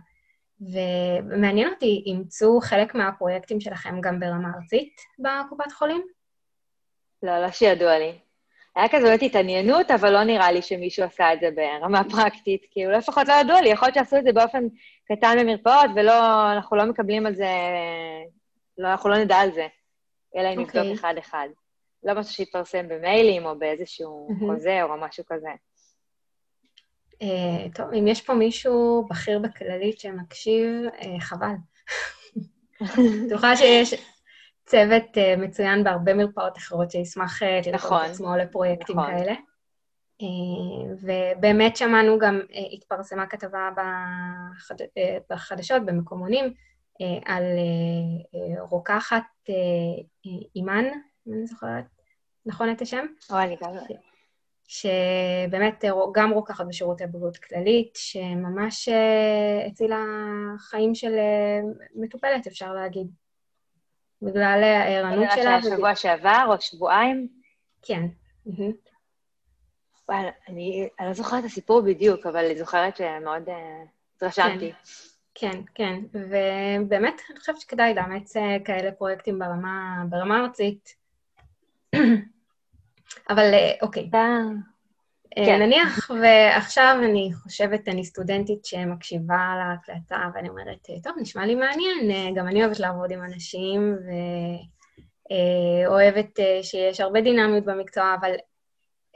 ומעניין 0.62 1.74
אותי, 1.74 2.04
אימצו 2.06 2.60
חלק 2.62 2.96
מהפרויקטים 2.96 3.60
שלכם 3.60 4.02
גם 4.02 4.20
ברמה 4.20 4.52
ארצית 4.56 4.96
בקופת 5.20 5.72
חולים? 5.72 6.08
לא, 7.24 7.42
לא 7.42 7.52
שידוע 7.52 8.00
לי. 8.00 8.20
היה 8.76 8.90
כזה 8.90 9.04
באמת 9.04 9.24
התעניינות, 9.24 9.92
אבל 9.92 10.14
לא 10.14 10.24
נראה 10.24 10.52
לי 10.52 10.62
שמישהו 10.62 11.06
עשה 11.06 11.34
את 11.34 11.40
זה 11.40 11.50
ברמה 11.56 12.04
פרקטית. 12.10 12.66
כאילו, 12.72 12.92
לפחות 12.92 13.28
לא 13.28 13.34
ידוע 13.34 13.62
לי, 13.62 13.70
יכול 13.70 13.88
להיות 13.88 13.96
שעשו 13.96 14.18
את 14.18 14.24
זה 14.24 14.34
באופן 14.34 14.64
קטן 15.12 15.36
במרפאות, 15.40 15.92
ואנחנו 15.96 16.78
לא 16.78 16.86
מקבלים 16.86 17.26
על 17.26 17.36
זה, 17.36 17.50
לא, 18.78 18.88
אנחנו 18.88 19.10
לא 19.10 19.18
נדע 19.18 19.36
על 19.36 19.52
זה, 19.52 19.68
אלא 20.38 20.48
אם 20.54 20.60
נבדוק 20.60 20.76
okay. 20.76 20.80
אוקיי. 20.80 20.94
אחד-אחד. 20.94 21.48
לא 22.04 22.14
משהו 22.14 22.34
שיתפרסם 22.34 22.88
במיילים 22.88 23.46
או 23.46 23.60
באיזשהו 23.60 24.28
mm-hmm. 24.30 24.40
חוזה 24.40 24.84
או 24.84 24.98
משהו 24.98 25.24
כזה. 25.28 25.50
Uh, 27.14 27.76
טוב, 27.76 27.94
אם 27.94 28.08
יש 28.08 28.22
פה 28.22 28.34
מישהו 28.34 29.08
בכיר 29.10 29.40
בכללית 29.40 30.00
שמקשיב, 30.00 30.68
uh, 31.00 31.06
חבל. 31.20 31.56
בטוחה 33.26 33.56
שיש 33.56 33.94
צוות 34.66 35.04
uh, 35.18 35.40
מצוין 35.40 35.84
בהרבה 35.84 36.14
מרפאות 36.14 36.58
אחרות 36.58 36.92
שישמח 36.92 37.42
uh, 37.42 37.46
לראות 37.46 37.74
נכון, 37.74 38.06
את 38.06 38.10
עצמו 38.10 38.36
לפרויקטים 38.38 39.00
נכון. 39.00 39.12
כאלה. 39.12 39.34
Uh, 40.22 40.26
ובאמת 41.02 41.78
שמענו 41.78 42.20
גם, 42.20 42.42
uh, 42.50 42.74
התפרסמה 42.74 43.28
כתבה 43.28 43.70
בחד... 43.76 44.76
בחדשות, 45.30 45.86
במקומונים, 45.86 46.46
uh, 46.46 47.06
על 47.26 47.44
uh, 47.44 48.36
uh, 48.36 48.62
רוקחת 48.70 49.24
uh, 49.50 49.52
אימן, 50.56 50.86
אם 51.28 51.34
אני 51.34 51.48
זוכרת 51.48 51.86
נכון 52.46 52.72
את 52.72 52.82
השם? 52.82 53.06
או, 53.32 53.40
אני 53.40 53.56
גם 53.62 53.76
לא... 53.76 53.82
שבאמת 54.68 55.86
גם 56.14 56.32
רוקחת 56.32 56.66
בשירותי 56.66 57.04
בריאות 57.08 57.38
כללית, 57.38 57.96
שממש 57.96 58.90
אה, 58.90 59.66
הצילה 59.68 60.04
חיים 60.58 60.96
של 60.96 61.14
אה, 61.14 61.60
מטופלת, 61.96 62.48
אפשר 62.48 62.74
להגיד. 62.74 63.08
בגלל 64.26 64.64
הערנות 64.64 65.32
שלה. 65.32 65.44
זה 65.44 65.50
היה 65.50 65.62
שבוע 65.62 65.96
שעבר 65.96 66.46
או 66.48 66.62
שבועיים? 66.62 67.28
כן. 67.82 68.02
וואלה, 70.10 70.30
אני, 70.48 70.90
אני 71.00 71.08
לא 71.08 71.14
זוכרת 71.14 71.40
את 71.40 71.46
הסיפור 71.46 71.82
בדיוק, 71.82 72.26
אבל 72.26 72.46
אני 72.46 72.58
זוכרת 72.58 72.98
שמאוד 72.98 73.50
אה, 73.50 73.84
התרשמתי. 74.16 74.72
כן, 75.36 75.62
כן, 75.76 76.00
ובאמת, 76.14 77.22
אני 77.30 77.40
חושבת 77.40 77.60
שכדאי 77.60 77.94
לאמץ 77.94 78.34
כאלה 78.66 78.92
פרויקטים 78.92 79.40
ברמה, 79.40 80.04
ברמה 80.10 80.40
ארצית. 80.40 80.96
אבל 83.30 83.54
אה, 83.54 83.72
אוקיי. 83.82 84.10
אה, 85.38 85.46
כן. 85.46 85.62
נניח, 85.62 86.12
ועכשיו 86.22 86.98
אני 87.04 87.30
חושבת, 87.34 87.88
אני 87.88 88.06
סטודנטית 88.06 88.66
שמקשיבה 88.66 89.56
להקלטה, 89.60 90.30
ואני 90.34 90.50
אומרת, 90.50 90.88
טוב, 91.04 91.14
נשמע 91.22 91.46
לי 91.46 91.56
מעניין, 91.56 92.12
אה, 92.12 92.28
גם 92.36 92.48
אני 92.48 92.64
אוהבת 92.64 92.80
לעבוד 92.80 93.12
עם 93.12 93.24
אנשים, 93.24 93.98
ואוהבת 95.86 96.40
שיש 96.62 97.00
הרבה 97.00 97.22
דינמיות 97.22 97.66
במקצוע, 97.66 98.16
אבל 98.20 98.32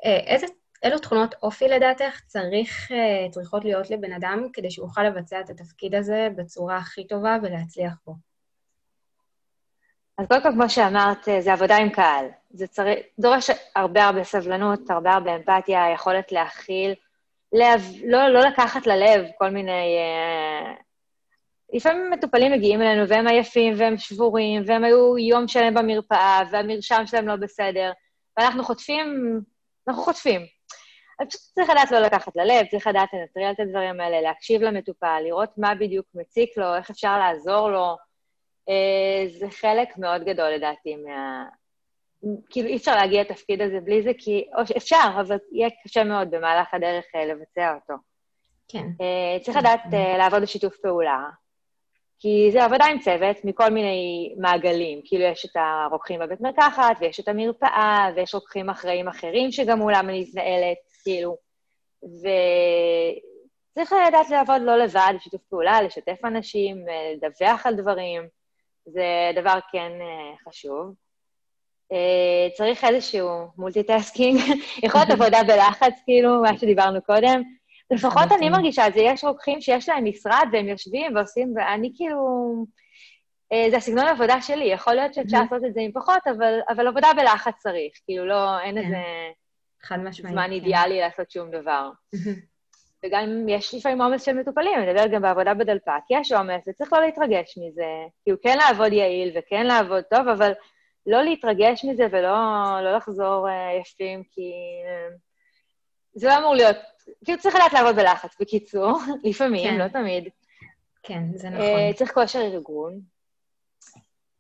איזה, 0.03 0.47
אילו 0.83 0.99
תכונות 0.99 1.35
אופי 1.43 1.67
לדעתך 1.67 2.19
צריך, 2.27 2.91
צריכות 3.31 3.65
להיות 3.65 3.89
לבן 3.89 4.13
אדם 4.13 4.47
כדי 4.53 4.71
שהוא 4.71 4.88
יוכל 4.88 5.03
לבצע 5.03 5.39
את 5.39 5.49
התפקיד 5.49 5.95
הזה 5.95 6.27
בצורה 6.35 6.77
הכי 6.77 7.07
טובה 7.07 7.38
ולהצליח 7.43 7.93
בו? 8.05 8.28
אז 10.19 10.27
קודם 10.27 10.41
כל, 10.41 10.51
כמו 10.51 10.69
שאמרת, 10.69 11.27
זה 11.39 11.53
עבודה 11.53 11.77
עם 11.77 11.89
קהל. 11.89 12.25
זה 12.49 12.67
צריך, 12.67 12.99
דורש 13.19 13.49
הרבה 13.75 14.05
הרבה 14.05 14.23
סבלנות, 14.23 14.89
הרבה 14.89 15.13
הרבה 15.13 15.35
אמפתיה, 15.35 15.91
יכולת 15.93 16.31
להכיל, 16.31 16.93
לב, 17.53 17.81
לא, 18.05 18.27
לא 18.27 18.39
לקחת 18.39 18.88
ללב 18.88 19.25
כל 19.38 19.49
מיני... 19.49 19.97
אה, 19.97 20.73
לפעמים 21.73 22.11
מטופלים 22.11 22.51
מגיעים 22.51 22.81
אלינו 22.81 23.07
והם 23.07 23.27
עייפים 23.27 23.73
והם 23.77 23.97
שבורים, 23.97 24.63
והם 24.65 24.83
היו 24.83 25.17
יום 25.17 25.47
שלם 25.47 25.73
במרפאה, 25.73 26.41
והמרשם 26.51 27.01
שלהם 27.05 27.27
לא 27.27 27.35
בסדר, 27.35 27.91
ואנחנו 28.38 28.63
חוטפים, 28.63 29.39
אנחנו 29.88 30.03
חוטפים. 30.03 30.41
אז 31.19 31.27
פשוט 31.27 31.41
צריך 31.41 31.69
לדעת 31.69 31.91
לא 31.91 31.99
לקחת 31.99 32.35
ללב, 32.35 32.65
צריך 32.71 32.88
לדעת 32.88 33.09
לנטרל 33.13 33.51
את 33.51 33.59
הדברים 33.59 34.01
האלה, 34.01 34.21
להקשיב 34.21 34.61
למטופל, 34.61 35.21
לראות 35.23 35.49
מה 35.57 35.75
בדיוק 35.75 36.05
מציק 36.15 36.57
לו, 36.57 36.75
איך 36.75 36.89
אפשר 36.89 37.17
לעזור 37.17 37.69
לו. 37.69 38.08
אה, 38.69 39.27
זה 39.39 39.49
חלק 39.49 39.97
מאוד 39.97 40.23
גדול, 40.23 40.49
לדעתי, 40.49 40.95
מה... 40.95 41.45
כאילו, 42.49 42.67
אי 42.67 42.75
אפשר 42.75 42.95
להגיע 42.95 43.21
לתפקיד 43.21 43.61
הזה 43.61 43.79
בלי 43.79 44.03
זה, 44.03 44.11
כי... 44.17 44.45
או 44.57 44.67
שאפשר, 44.67 45.19
אבל 45.19 45.38
יהיה 45.51 45.69
קשה 45.83 46.03
מאוד 46.03 46.31
במהלך 46.31 46.73
הדרך 46.73 47.05
אה, 47.15 47.25
לבצע 47.25 47.75
אותו. 47.75 47.93
כן. 48.67 48.85
אה, 49.01 49.39
צריך 49.41 49.57
לדעת 49.57 49.81
לעבוד 50.17 50.41
בשיתוף 50.41 50.77
פעולה, 50.77 51.29
כי 52.19 52.49
זה 52.51 52.63
עבודה 52.63 52.85
עם 52.85 52.99
צוות 52.99 53.38
מכל 53.43 53.69
מיני 53.69 54.33
מעגלים. 54.38 55.01
כאילו, 55.05 55.23
יש 55.23 55.45
את 55.45 55.55
הרוקחים 55.55 56.19
בבית 56.19 56.41
מרקחת, 56.41 56.97
ויש 56.99 57.19
את 57.19 57.27
המרפאה, 57.27 58.09
ויש 58.15 58.35
רוקחים 58.35 58.69
אחראים 58.69 59.07
אחרים 59.07 59.51
שגם 59.51 59.79
מולם 59.79 60.09
אני 60.09 60.21
מתנהלת, 60.21 60.77
כאילו. 61.03 61.38
וצריך 62.03 63.93
לדעת 64.07 64.29
לעבוד 64.29 64.61
לא 64.61 64.77
לבד, 64.77 65.13
בשיתוף 65.15 65.41
פעולה, 65.49 65.81
לשתף 65.81 66.25
אנשים, 66.25 66.77
לדווח 67.15 67.65
על 67.65 67.75
דברים. 67.75 68.38
זה 68.91 69.31
דבר 69.36 69.60
כן 69.72 69.91
אה, 70.01 70.36
חשוב. 70.50 70.93
אה, 71.91 72.48
צריך 72.53 72.84
איזשהו 72.84 73.29
multitasking, 73.57 74.39
יכול 74.84 75.01
להיות 75.01 75.12
עבודה 75.12 75.43
בלחץ, 75.43 75.93
כאילו, 76.05 76.41
מה 76.41 76.58
שדיברנו 76.58 77.01
קודם. 77.01 77.41
לפחות 77.91 78.31
אני 78.38 78.50
מרגישה 78.50 78.88
את 78.88 78.93
זה, 78.93 79.00
יש 79.00 79.24
רוקחים 79.24 79.62
שיש 79.62 79.89
להם 79.89 80.05
משרד 80.05 80.48
והם 80.51 80.67
יושבים 80.67 81.15
ועושים, 81.15 81.53
ואני 81.55 81.91
כאילו... 81.96 82.19
אה, 83.53 83.67
זה 83.69 83.77
הסגנון 83.77 84.05
העבודה 84.05 84.41
שלי, 84.41 84.65
יכול 84.65 84.93
להיות 84.93 85.13
שאפשר 85.13 85.41
לעשות 85.41 85.63
את 85.67 85.74
זה 85.74 85.81
עם 85.81 85.91
פחות, 85.91 86.27
אבל, 86.38 86.60
אבל 86.69 86.88
עבודה 86.88 87.08
בלחץ 87.17 87.53
צריך, 87.58 87.93
כאילו 88.05 88.25
לא, 88.25 88.60
אין 88.60 88.77
איזה 88.77 88.98
זמן 90.12 90.46
כן. 90.48 90.51
אידיאלי 90.51 91.00
לעשות 91.00 91.31
שום 91.31 91.51
דבר. 91.51 91.89
וגם 93.05 93.19
אם 93.19 93.49
יש 93.49 93.73
לפעמים 93.73 94.01
עומס 94.01 94.23
של 94.23 94.33
מטופלים, 94.33 94.79
אני 94.79 94.87
מדברת 94.87 95.11
גם 95.11 95.21
בעבודה 95.21 95.53
בדלפק, 95.53 96.01
יש 96.09 96.31
עומס, 96.31 96.61
וצריך 96.67 96.93
לא 96.93 97.01
להתרגש 97.01 97.57
מזה. 97.57 97.85
כאילו, 98.23 98.41
כן 98.41 98.57
לעבוד 98.57 98.93
יעיל 98.93 99.31
וכן 99.35 99.65
לעבוד 99.65 100.03
טוב, 100.03 100.27
אבל 100.27 100.51
לא 101.05 101.21
להתרגש 101.21 101.85
מזה 101.85 102.07
ולא 102.11 102.35
לא 102.83 102.95
לחזור 102.95 103.47
uh, 103.47 103.81
יפים, 103.81 104.23
כי 104.23 104.51
uh, 104.83 105.17
זה 106.13 106.27
לא 106.27 106.37
אמור 106.37 106.55
להיות... 106.55 106.77
כאילו, 107.25 107.39
צריך 107.39 107.55
לדעת 107.55 107.73
לעבוד 107.73 107.95
בלחץ, 107.95 108.35
בקיצור, 108.39 108.99
לפעמים, 109.29 109.69
כן. 109.69 109.77
לא 109.77 109.87
תמיד. 109.87 110.29
כן, 111.03 111.23
זה 111.33 111.49
נכון. 111.49 111.65
Uh, 111.65 111.93
צריך 111.95 112.13
כושר 112.13 112.41
ארגון. 112.41 112.99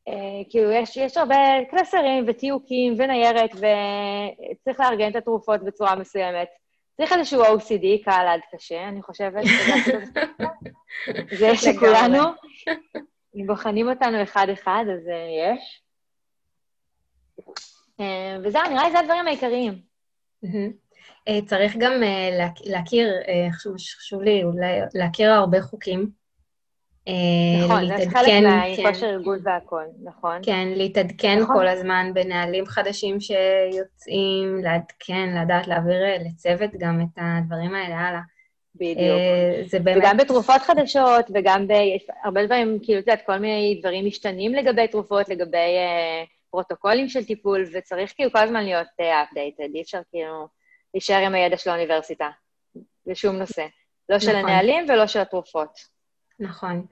Uh, 0.09 0.11
כאילו, 0.49 0.71
יש, 0.71 0.97
יש 0.97 1.17
הרבה 1.17 1.35
קלסרים 1.69 2.25
וטיוקים 2.27 2.95
וניירת, 2.97 3.51
וצריך 3.51 4.79
לארגן 4.79 5.11
את 5.11 5.15
התרופות 5.15 5.63
בצורה 5.63 5.95
מסוימת. 5.95 6.47
צריך 6.99 7.13
איזשהו 7.13 7.43
OCD, 7.43 8.03
קל 8.05 8.25
עד 8.27 8.39
קשה, 8.51 8.87
אני 8.87 9.01
חושבת. 9.01 9.43
זה 11.39 11.55
שכולנו, 11.55 12.19
אם 13.35 13.47
בוחנים 13.47 13.89
אותנו 13.89 14.23
אחד-אחד, 14.23 14.85
אז 14.93 15.07
uh, 15.07 15.57
יש. 15.57 15.83
אה, 17.99 18.37
וזהו, 18.43 18.61
נראה 18.69 18.85
לי 18.85 18.91
זה 18.91 18.99
הדברים 18.99 19.27
העיקריים. 19.27 19.81
אה, 21.27 21.39
צריך 21.45 21.75
גם 21.77 22.03
אה, 22.03 22.47
להכיר, 22.65 23.13
חשוב 23.51 24.21
לי 24.21 24.43
אולי 24.43 24.79
להכיר 24.93 25.31
הרבה 25.31 25.61
חוקים. 25.61 26.18
נכון, 27.63 27.87
זה 27.97 28.09
חלק 28.09 28.43
מהכושר 28.43 28.99
כן. 28.99 29.05
ארגון 29.05 29.39
והכול, 29.43 29.85
נכון. 30.03 30.39
כן, 30.43 30.67
להתעדכן 30.75 31.39
נכון. 31.39 31.55
כל 31.55 31.67
הזמן 31.67 32.11
בנהלים 32.13 32.65
חדשים 32.65 33.17
שיוצאים, 33.19 34.61
לעדכן, 34.63 35.37
לדעת 35.41 35.67
להעביר 35.67 36.01
לצוות 36.25 36.71
גם 36.79 37.01
את 37.01 37.17
הדברים 37.17 37.75
האלה 37.75 37.95
הלאה. 37.95 38.21
בדיוק. 38.75 39.19
זה 39.65 39.79
באמת... 39.79 39.97
וגם 39.97 40.17
בתרופות 40.17 40.61
חדשות, 40.61 41.25
וגם 41.33 41.67
בהרבה 41.67 42.45
דברים, 42.45 42.79
כאילו, 42.83 42.99
את 42.99 43.07
יודעת, 43.07 43.25
כל 43.25 43.37
מיני 43.37 43.77
דברים 43.81 44.05
משתנים 44.05 44.53
לגבי 44.53 44.87
תרופות, 44.87 45.29
לגבי... 45.29 45.77
פרוטוקולים 46.51 47.09
של 47.09 47.25
טיפול, 47.25 47.65
וצריך 47.73 48.13
כאילו 48.15 48.31
כל 48.31 48.39
הזמן 48.39 48.63
להיות 48.63 48.87
updated, 48.99 49.75
אי 49.75 49.81
אפשר 49.81 50.01
כאילו 50.11 50.47
להישאר 50.93 51.25
עם 51.25 51.35
הידע 51.35 51.57
של 51.57 51.69
האוניברסיטה 51.69 52.29
בשום 53.05 53.35
נושא. 53.35 53.65
לא 54.09 54.15
נכון. 54.15 54.29
של 54.29 54.35
הנהלים 54.35 54.85
ולא 54.89 55.07
של 55.07 55.19
התרופות. 55.19 55.79
נכון. 56.39 56.85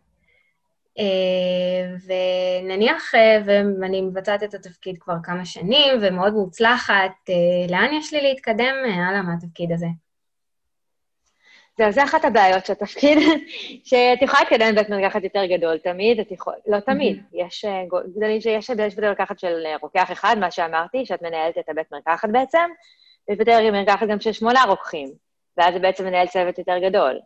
Uh, 0.99 1.01
ונניח, 2.05 3.15
uh, 3.15 3.17
ואני 3.81 4.01
מבצעת 4.01 4.43
את 4.43 4.53
התפקיד 4.53 4.97
כבר 4.97 5.15
כמה 5.23 5.45
שנים, 5.45 5.93
ומאוד 6.01 6.33
מוצלחת, 6.33 7.11
uh, 7.29 7.71
לאן 7.71 7.93
יש 7.93 8.13
לי 8.13 8.21
להתקדם 8.21 8.75
הלאה 8.85 9.21
מהתפקיד 9.21 9.71
הזה? 9.71 9.87
זהו, 11.77 11.91
זה 11.91 12.03
אחת 12.03 12.25
הבעיות 12.25 12.65
של 12.65 12.73
התפקיד, 12.73 13.17
שאת 13.89 14.21
יכולה 14.21 14.39
להתקדם 14.39 14.75
בבית 14.75 14.89
מרקחת 14.89 15.23
יותר 15.23 15.45
גדול 15.45 15.77
תמיד, 15.77 16.19
את 16.19 16.31
יכולה, 16.31 16.57
לא 16.67 16.79
תמיד, 16.79 17.23
יש 17.33 17.65
גדולים 18.15 18.41
שיש 18.41 18.69
בית 18.69 18.99
מרקחת 18.99 19.39
של 19.39 19.63
אה, 19.65 19.75
רוקח 19.81 20.11
אחד, 20.11 20.35
מה 20.39 20.51
שאמרתי, 20.51 21.05
שאת 21.05 21.21
מנהלת 21.21 21.57
את 21.57 21.69
הבית 21.69 21.91
מרקחת 21.91 22.29
בעצם, 22.29 22.69
יש 23.29 23.37
בית 23.37 23.47
מרקחת 23.47 24.07
גם 24.07 24.19
של 24.19 24.31
שמונה 24.31 24.63
רוקחים, 24.67 25.11
ואז 25.57 25.73
זה 25.73 25.79
בעצם 25.79 26.05
מנהל 26.05 26.27
צוות 26.27 26.57
יותר 26.57 26.77
גדול. 26.77 27.19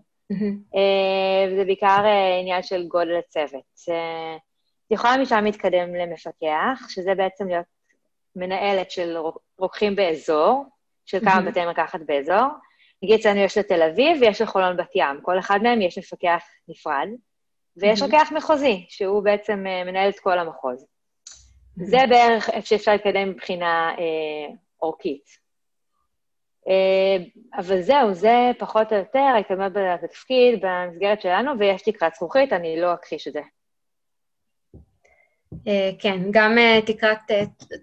אה, 0.76 1.52
וזה 1.52 1.66
בעיקר 1.66 2.02
אה, 2.06 2.40
עניין 2.40 2.64
של 2.64 2.88
גודל 2.88 3.16
הצוות. 3.16 3.64
את 4.88 4.92
יכולה 4.92 5.18
משם 5.18 5.44
להתקדם 5.44 5.96
למפקח, 5.96 6.90
שזה 6.90 7.16
בעצם 7.16 7.48
להיות 7.48 7.66
מנהלת 8.36 8.92
של 8.92 9.18
רוקחים 9.58 9.96
באזור, 9.96 10.66
של 11.06 11.20
כמה 11.20 11.42
בתי 11.42 11.66
מרקחת 11.66 12.00
באזור, 12.06 12.48
נגיד 13.04 13.20
אצלנו 13.20 13.40
יש 13.40 13.58
לתל 13.58 13.82
אביב 13.82 14.22
ויש 14.22 14.42
לחולון 14.42 14.78
בת 14.78 14.96
ים, 14.96 15.22
כל 15.22 15.40
אחד 15.40 15.60
מהם 15.64 15.82
יש 15.82 15.98
מפקח 15.98 16.44
נפרד, 16.68 17.08
ויש 17.78 18.02
רוקח 18.02 18.32
מחוזי, 18.36 18.86
שהוא 18.90 19.24
בעצם 19.24 19.64
אה, 19.68 19.84
מנהל 19.84 20.10
את 20.10 20.20
כל 20.20 20.40
המחוז. 20.40 20.86
זה 21.76 21.98
בערך 22.10 22.50
איפה 22.50 22.68
שאפשר 22.68 22.92
להתקדם 22.92 23.30
מבחינה 23.30 23.96
אה, 23.98 24.54
אורכית. 24.82 25.41
אה, 26.68 27.24
אבל 27.58 27.82
זהו, 27.82 28.14
זה 28.14 28.52
פחות 28.60 28.94
או 28.94 28.98
יותר 28.98 29.20
ההתקדמות 29.20 29.74
בתפקיד, 29.74 30.66
במסגרת 30.66 31.22
שלנו, 31.22 31.52
ויש 31.60 31.82
תקרת 31.82 32.16
זכוכית, 32.16 32.54
אני 32.54 32.82
לא 32.82 32.94
אכחיש 32.94 33.28
את 33.28 33.34
זה. 33.34 33.42
Uh, 35.56 36.00
כן, 36.00 36.20
גם 36.32 36.58
uh, 36.58 36.86
תקרת, 36.86 37.20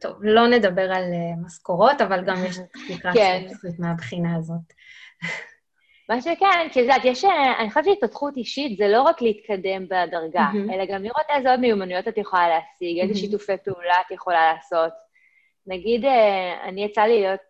טוב, 0.01 0.12
לא 0.21 0.49
נדבר 0.49 0.93
על 0.93 1.05
משכורות, 1.45 2.01
אבל 2.01 2.25
גם 2.25 2.45
יש 2.45 2.57
תקרת 2.88 3.14
כן. 3.14 3.45
זכוכית 3.49 3.79
מהבחינה 3.79 4.37
הזאת. 4.37 4.73
מה 6.09 6.21
שכן, 6.21 6.69
כי 6.73 6.81
את 6.81 6.85
יודעת, 6.85 7.05
יש, 7.05 7.25
אני 7.59 7.69
חושבת 7.69 7.85
שהתפתחות 7.85 8.37
אישית 8.37 8.79
זה 8.79 8.88
לא 8.88 9.03
רק 9.03 9.23
להתקדם 9.23 9.85
בדרגה, 9.85 10.47
mm-hmm. 10.53 10.75
אלא 10.75 10.85
גם 10.85 11.03
לראות 11.03 11.27
איזה 11.37 11.51
עוד 11.51 11.61
מיומנויות 11.61 12.09
את 12.09 12.19
יכולה 12.19 12.49
להשיג, 12.49 12.99
איזה 13.01 13.12
mm-hmm. 13.12 13.17
שיתופי 13.17 13.57
פעולה 13.64 13.95
את 14.07 14.11
יכולה 14.11 14.53
לעשות. 14.53 14.93
נגיד, 15.67 16.05
אה, 16.05 16.69
אני 16.69 16.85
יצא 16.85 17.03
לי 17.03 17.21
להיות, 17.21 17.41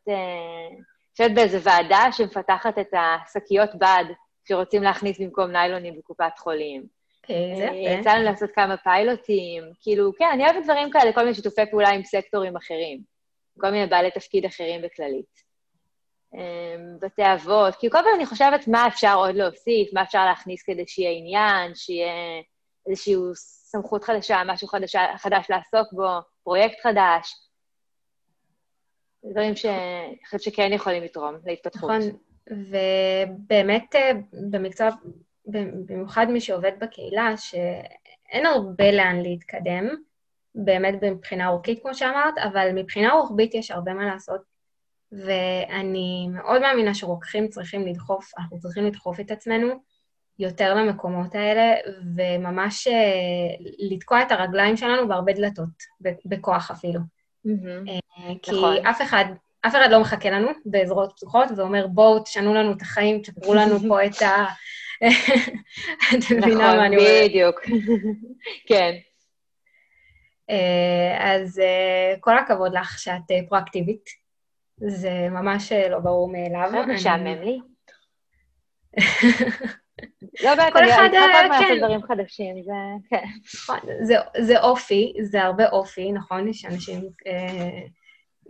יושבת 1.21 1.31
אה, 1.31 1.35
באיזו 1.35 1.63
ועדה 1.63 2.05
שמפתחת 2.13 2.79
את 2.79 2.95
השקיות 2.95 3.75
בד 3.75 4.05
שרוצים 4.49 4.83
להכניס 4.83 5.21
במקום 5.21 5.51
ניילונים 5.51 5.99
בקופת 5.99 6.39
חולים. 6.39 6.87
אוקיי, 7.23 7.57
זה 7.57 7.69
אה, 7.69 7.75
יפה. 7.75 8.01
יצא 8.01 8.11
לנו 8.11 8.25
לעשות 8.25 8.51
כמה 8.55 8.77
פיילוטים, 8.77 9.63
כאילו, 9.81 10.13
כן, 10.19 10.29
אני 10.33 10.45
אוהבת 10.45 10.65
דברים 10.65 10.91
כאלה, 10.91 11.13
כל 11.13 11.21
מיני 11.21 11.35
שיתופי 11.35 11.63
פעולה 11.71 11.89
עם 11.89 12.05
סקטורים 12.05 12.57
אחרים, 12.57 13.01
כל 13.61 13.71
מיני 13.71 13.87
בעלי 13.87 14.11
תפקיד 14.11 14.45
אחרים 14.45 14.83
בכללית. 14.83 15.49
אמ, 16.35 16.99
בתי 17.01 17.23
אבות, 17.35 17.75
כי 17.75 17.91
כל 17.91 17.99
פעם 17.99 18.15
אני 18.17 18.27
חושבת 18.27 18.69
מה 18.69 18.87
אפשר 18.87 19.15
עוד 19.15 19.35
להוסיף, 19.35 19.93
מה 19.93 20.03
אפשר 20.03 20.25
להכניס 20.25 20.63
כדי 20.63 20.87
שיהיה 20.87 21.19
עניין, 21.19 21.75
שיהיה 21.75 22.13
איזושהי 22.89 23.15
סמכות 23.71 24.05
חדשה, 24.05 24.43
משהו 24.47 24.69
חדש, 24.69 24.97
חדש 25.17 25.47
לעסוק 25.51 25.93
בו, 25.93 26.09
פרויקט 26.45 26.81
חדש. 26.83 27.48
דברים 29.25 29.57
שאני 29.57 30.17
חושבת 30.25 30.41
שכן 30.41 30.73
יכולים 30.73 31.03
לתרום 31.03 31.35
להתפתחות. 31.47 31.91
נכון, 31.91 32.19
ובאמת 32.51 33.95
אה, 33.95 34.11
במקצוע, 34.51 34.89
במיוחד 35.47 36.27
מי 36.31 36.41
שעובד 36.41 36.73
בקהילה, 36.81 37.37
שאין 37.37 38.47
הרבה 38.47 38.93
לאן 38.93 39.21
להתקדם, 39.23 39.89
באמת 40.55 41.03
מבחינה 41.03 41.49
אורכית, 41.49 41.83
כמו 41.83 41.95
שאמרת, 41.95 42.35
אבל 42.39 42.73
מבחינה 42.75 43.13
רוחבית 43.13 43.55
יש 43.55 43.71
הרבה 43.71 43.95
מה 43.95 44.07
לעשות. 44.07 44.41
ואני 45.13 46.29
מאוד 46.33 46.61
מאמינה 46.61 46.95
שרוקחים 46.95 47.49
צריכים 47.49 47.87
לדחוף, 47.87 48.33
אנחנו 48.39 48.59
צריכים 48.59 48.85
לדחוף 48.85 49.21
את 49.21 49.31
עצמנו 49.31 49.69
יותר 50.39 50.75
למקומות 50.75 51.35
האלה, 51.35 51.75
וממש 52.17 52.87
אה, 52.87 52.95
לתקוע 53.79 54.23
את 54.23 54.33
הרגליים 54.33 54.77
שלנו 54.77 55.09
בהרבה 55.09 55.33
דלתות, 55.33 55.69
בכוח 56.25 56.71
אפילו. 56.71 57.01
Mm-hmm. 57.47 57.91
כי 58.43 58.51
נכון. 58.51 58.87
אף 58.87 59.03
אחד, 59.03 59.25
אף 59.67 59.75
אחד 59.75 59.89
לא 59.91 60.01
מחכה 60.01 60.31
לנו 60.31 60.49
בזרועות 60.67 61.13
פתוחות 61.17 61.49
ואומר, 61.57 61.87
בואו 61.87 62.23
תשנו 62.23 62.55
לנו 62.55 62.73
את 62.73 62.83
החיים, 62.83 63.23
תשפרו 63.23 63.55
לנו 63.55 63.81
פה 63.89 64.07
את 64.07 64.23
ה... 64.23 64.47
את 66.15 66.31
מבינה 66.31 66.77
מה 66.77 66.87
אני 66.87 66.97
אומרת. 66.97 67.11
נכון, 67.11 67.29
בדיוק. 67.29 67.61
כן. 68.69 68.95
אה, 70.51 71.35
אז 71.35 71.61
כל 72.21 72.39
הכבוד 72.39 72.73
לך 72.75 72.99
שאת 72.99 73.31
פרואקטיבית. 73.49 74.05
זה 74.77 75.29
ממש 75.31 75.73
אה, 75.73 75.89
לא 75.89 75.99
ברור 75.99 76.33
מאליו. 76.33 76.87
משעמם 76.87 77.43
לי. 77.43 77.61
לא 80.45 80.55
באמת, 80.55 80.77
אני 80.77 80.87
צריכה 80.87 81.09
כל 81.09 81.25
הזמן 81.43 81.49
לעשות. 81.49 81.79
דברים 81.79 82.03
חדשים, 82.03 82.63
זה... 82.63 82.73
כן. 83.11 83.25
נכון, 83.55 83.79
זה 84.39 84.61
אופי, 84.61 85.13
זה 85.23 85.43
הרבה 85.43 85.69
אופי, 85.69 86.13
נכון? 86.13 86.49
יש 86.49 86.65
אנשים... 86.65 87.01
אה, 87.27 87.81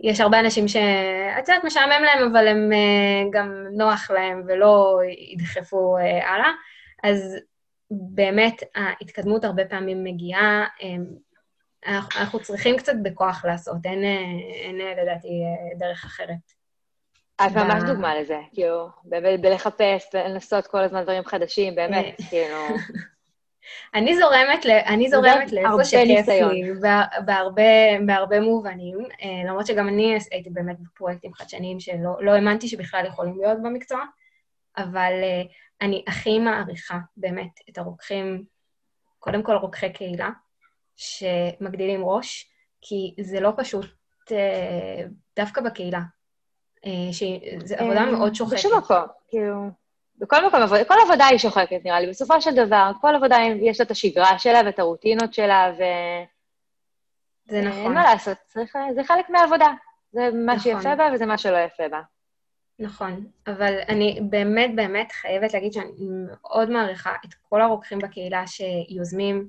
יש 0.01 0.19
הרבה 0.19 0.39
אנשים 0.39 0.67
שאת 0.67 1.47
יודעת, 1.47 1.63
משעמם 1.63 2.03
להם, 2.03 2.31
אבל 2.31 2.47
הם 2.47 2.73
אה, 2.73 3.29
גם 3.31 3.65
נוח 3.71 4.11
להם 4.11 4.43
ולא 4.47 4.99
ידחפו 5.33 5.97
הלאה. 5.97 6.51
אז 7.03 7.37
באמת, 7.91 8.63
ההתקדמות 8.75 9.43
הרבה 9.43 9.65
פעמים 9.65 10.03
מגיעה 10.03 10.65
אנחנו, 11.87 12.19
אנחנו 12.21 12.39
צריכים 12.39 12.77
קצת 12.77 12.93
בכוח 13.03 13.45
לעשות, 13.45 13.77
אין, 13.85 14.03
אין 14.63 14.75
לדעתי 15.01 15.29
דרך 15.77 16.05
אחרת. 16.05 16.58
את 17.45 17.51
ממש 17.55 17.83
דוגמה 17.83 18.19
לזה, 18.19 18.39
כאילו, 18.53 18.87
באמת 19.03 19.41
בלחפש, 19.41 20.05
לנסות 20.13 20.67
כל 20.67 20.79
הזמן 20.79 21.03
דברים 21.03 21.23
חדשים, 21.25 21.75
באמת, 21.75 22.15
כאילו... 22.29 22.57
אני 23.93 24.17
זורמת, 24.17 24.65
ל, 24.65 24.71
אני 24.71 25.09
זורמת 25.09 25.51
לאיפה 25.51 25.83
שכיף. 25.83 26.27
לי, 26.27 26.73
בה- 26.81 27.21
בהרבה, 27.25 27.63
בהרבה 28.05 28.39
מובנים, 28.39 28.97
אה, 29.21 29.49
למרות 29.49 29.65
שגם 29.67 29.87
אני 29.87 30.17
הייתי 30.31 30.49
באמת 30.49 30.79
בפרויקטים 30.79 31.33
חדשניים 31.33 31.79
שלא 31.79 32.17
לא 32.19 32.31
האמנתי 32.31 32.67
שבכלל 32.67 33.05
יכולים 33.05 33.37
להיות 33.39 33.57
במקצוע, 33.63 33.99
אבל 34.77 35.13
אה, 35.23 35.41
אני 35.81 36.03
הכי 36.07 36.39
מעריכה 36.39 36.97
באמת 37.17 37.59
את 37.69 37.77
הרוקחים, 37.77 38.43
קודם 39.19 39.43
כל 39.43 39.55
רוקחי 39.55 39.93
קהילה, 39.93 40.29
שמגדילים 40.95 42.05
ראש, 42.05 42.51
כי 42.81 43.15
זה 43.19 43.39
לא 43.39 43.51
פשוט 43.57 43.85
אה, 44.31 45.03
דווקא 45.35 45.61
בקהילה. 45.61 45.99
אה, 46.85 46.91
שזו 47.11 47.75
עבודה 47.75 47.99
אה, 47.99 48.11
מאוד 48.11 48.35
שוחקת. 48.35 48.57
בשום 48.57 48.77
מקום, 48.77 49.05
כאילו... 49.27 49.69
בכל 50.17 50.47
מקום, 50.47 50.59
כל 50.87 50.93
עבודה 51.05 51.25
היא 51.25 51.37
שוחקת, 51.37 51.79
נראה 51.85 51.99
לי. 51.99 52.09
בסופו 52.09 52.41
של 52.41 52.55
דבר, 52.55 52.91
כל 53.01 53.15
עבודה 53.15 53.37
יש 53.61 53.79
לה 53.79 53.85
את 53.85 53.91
השגרה 53.91 54.39
שלה 54.39 54.61
ואת 54.65 54.79
הרוטינות 54.79 55.33
שלה, 55.33 55.73
ואין 55.77 56.25
זה 57.45 57.61
נכון. 57.61 57.93
מה 57.93 58.03
לעשות, 58.03 58.37
צריך, 58.47 58.77
זה 58.95 59.03
חלק 59.03 59.29
מהעבודה. 59.29 59.67
זה 60.11 60.29
מה 60.33 60.55
נכון. 60.55 60.59
שיפה 60.59 60.95
בה 60.95 61.09
וזה 61.13 61.25
מה 61.25 61.37
שלא 61.37 61.57
יפה 61.57 61.87
בה. 61.89 62.01
נכון, 62.79 63.25
אבל 63.47 63.79
אני 63.89 64.19
באמת 64.29 64.75
באמת 64.75 65.11
חייבת 65.11 65.53
להגיד 65.53 65.73
שאני 65.73 65.91
מאוד 65.99 66.69
מעריכה 66.69 67.13
את 67.25 67.33
כל 67.49 67.61
הרוקחים 67.61 67.99
בקהילה 67.99 68.43
שיוזמים 68.47 69.47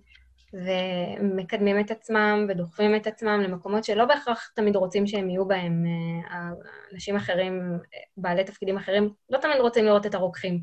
ומקדמים 0.53 1.81
את 1.81 1.91
עצמם 1.91 2.47
ודוחפים 2.49 2.97
את 2.97 3.07
עצמם 3.07 3.41
למקומות 3.45 3.85
שלא 3.85 4.05
בהכרח 4.05 4.53
תמיד 4.57 4.77
רוצים 4.77 5.07
שהם 5.07 5.31
יהיו 5.31 5.47
בהם. 5.49 5.85
אנשים 6.93 7.17
אחרים, 7.17 7.79
בעלי 8.17 8.45
תפקידים 8.45 8.77
אחרים, 8.77 9.11
לא 9.31 9.39
תמיד 9.39 9.57
רוצים 9.61 9.85
לראות 9.85 10.07
את 10.07 10.15
הרוקחים. 10.15 10.61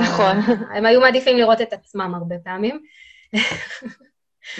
נכון. 0.00 0.36
הם 0.74 0.86
היו 0.86 1.00
מעדיפים 1.00 1.36
לראות 1.36 1.60
את 1.60 1.72
עצמם 1.72 2.14
הרבה 2.14 2.36
פעמים. 2.44 2.80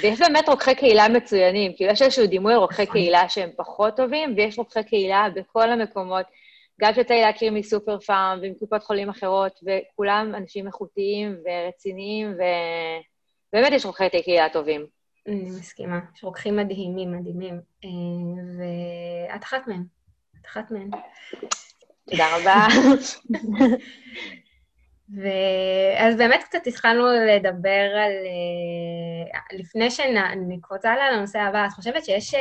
ויש 0.02 0.20
באמת 0.20 0.48
רוקחי 0.48 0.74
קהילה 0.74 1.08
מצוינים, 1.08 1.72
כאילו 1.76 1.92
יש 1.92 2.02
איזשהו 2.02 2.26
דימוי 2.26 2.56
רוקחי 2.56 2.82
נכון. 2.82 2.92
קהילה 2.92 3.28
שהם 3.28 3.50
פחות 3.56 3.96
טובים, 3.96 4.34
ויש 4.36 4.58
רוקחי 4.58 4.84
קהילה 4.84 5.26
בכל 5.34 5.70
המקומות, 5.70 6.26
גם 6.80 6.94
שיוצא 6.94 7.14
לי 7.14 7.20
להכיר 7.20 7.52
מסופר 7.52 7.98
פארם 7.98 8.38
ועם 8.42 8.54
קופות 8.54 8.82
חולים 8.82 9.08
אחרות, 9.08 9.60
וכולם 9.66 10.32
אנשים 10.34 10.66
איכותיים 10.66 11.36
ורציניים, 11.44 12.34
ובאמת 13.54 13.72
יש 13.72 13.84
רוקחי 13.84 14.08
קהילה 14.10 14.48
טובים. 14.48 14.86
אני 15.28 15.50
מסכימה. 15.50 16.00
יש 16.16 16.24
רוקחים 16.24 16.56
מדהימים, 16.56 17.12
מדהימים. 17.12 17.60
אה, 17.84 17.88
ואת 18.58 19.44
אחת 19.44 19.68
מהם. 19.68 19.84
את 20.40 20.46
אחת 20.46 20.70
מהם. 20.70 20.90
תודה 22.10 22.36
רבה. 22.36 22.66
ואז 25.22 26.16
באמת 26.16 26.44
קצת 26.44 26.66
התחלנו 26.66 27.04
לדבר 27.28 27.90
על... 27.96 28.12
אה, 28.12 29.58
לפני 29.58 29.90
שנקפוץ 29.90 30.84
הלאה 30.84 31.10
לנושא 31.12 31.38
הבא, 31.38 31.66
את 31.66 31.72
חושבת 31.72 32.04
שיש 32.04 32.34
אה, 32.34 32.40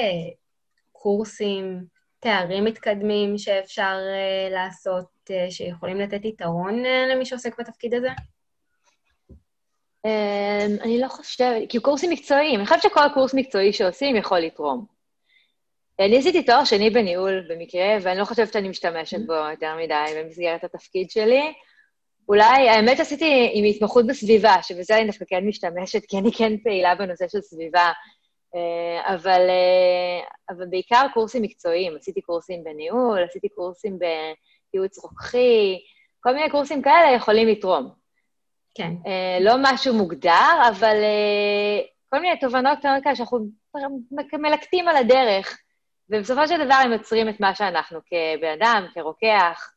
קורסים, 0.91 1.86
תארים 2.19 2.65
מתקדמים 2.65 3.38
שאפשר 3.38 3.97
לעשות, 4.52 5.30
שיכולים 5.49 5.99
לתת 5.99 6.26
יתרון 6.26 6.84
למי 7.12 7.26
שעוסק 7.26 7.60
בתפקיד 7.60 7.93
הזה? 7.93 8.10
אמ, 10.06 10.76
אני 10.82 11.02
לא 11.02 11.08
חושבת, 11.08 11.70
כי 11.70 11.80
קורסים 11.80 12.10
מקצועיים, 12.10 12.60
אני 12.60 12.68
חושבת 12.68 12.82
שכל 12.82 13.08
קורס 13.13 13.34
מקצועי 13.34 13.74
שעושים 13.74 14.16
יכול 14.16 14.39
לתרום. 14.39 14.86
אני 16.00 16.18
עשיתי 16.18 16.44
תואר 16.44 16.63
שני 16.63 16.89
בניהול 16.89 17.46
במקרה, 17.50 17.98
ואני 18.02 18.20
לא 18.20 18.26
חושבת 18.26 18.54
שאני 18.54 18.70
משתמשת 18.70 19.20
בו 19.28 19.34
יותר 19.34 19.76
מדי 19.78 20.24
במסגרת 20.24 20.63
התפקיד 20.63 21.10
שלי. 21.10 21.54
אולי, 22.30 22.70
האמת 22.70 23.00
עשיתי 23.00 23.52
עם 23.54 23.66
התמחות 23.66 24.08
בסביבה, 24.08 24.56
שבזה 24.62 24.98
אני 24.98 25.06
דווקא 25.06 25.26
כן 25.28 25.48
משתמשת, 25.48 26.06
כי 26.08 26.18
אני 26.18 26.32
כן 26.32 26.58
פעילה 26.63 26.96
בנושא 26.96 27.28
של 27.28 27.42
סביבה. 27.42 27.92
אה, 28.56 29.13
אבל, 29.13 29.42
אה, 29.50 30.56
אבל 30.56 30.66
בעיקר 30.70 31.06
קורסים 31.13 31.42
מקצועיים. 31.42 31.96
עשיתי 31.96 32.22
קורסים 32.22 32.63
בניהול, 32.63 33.24
עשיתי 33.24 33.50
קורסים 33.50 34.00
בייעוץ 34.00 34.98
רוקחי, 34.98 35.80
כל 36.20 36.34
מיני 36.34 36.50
קורסים 36.50 36.82
כאלה 36.82 37.16
יכולים 37.16 37.48
לתרום. 37.48 38.03
כן. 38.75 38.91
אה, 39.07 39.38
לא 39.41 39.53
משהו 39.62 39.93
מוגדר, 39.93 40.53
אבל 40.69 40.95
אה, 41.03 41.81
כל 42.09 42.19
מיני 42.19 42.39
תובנות 42.39 42.79
כאלה 43.03 43.15
שאנחנו 43.15 43.47
מלקטים 44.33 44.88
על 44.88 44.95
הדרך, 44.95 45.59
ובסופו 46.09 46.47
של 46.47 46.65
דבר 46.65 46.75
הם 46.83 46.91
יוצרים 46.91 47.29
את 47.29 47.39
מה 47.39 47.55
שאנחנו 47.55 47.99
כבן 48.05 48.51
אדם, 48.62 48.86
כרוקח. 48.93 49.73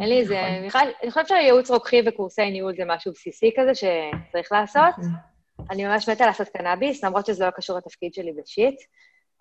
אין 0.00 0.08
לי 0.08 0.20
איזה... 0.20 0.40
נכון. 0.66 0.80
אני 1.02 1.10
חושבת- 1.10 1.28
שייעוץ 1.28 1.70
רוקחי 1.70 2.00
וקורסי 2.06 2.50
ניהול 2.50 2.76
זה 2.76 2.82
משהו 2.86 3.12
בסיסי 3.12 3.50
כזה 3.56 3.74
שצריך 3.74 4.52
לעשות. 4.52 4.98
נכון. 4.98 5.12
אני 5.70 5.84
ממש 5.86 6.08
מתה 6.08 6.26
לעשות 6.26 6.48
קנאביס, 6.48 7.04
למרות 7.04 7.26
שזה 7.26 7.46
לא 7.46 7.50
קשור 7.50 7.76
לתפקיד 7.78 8.14
שלי 8.14 8.32
בשיט, 8.32 8.74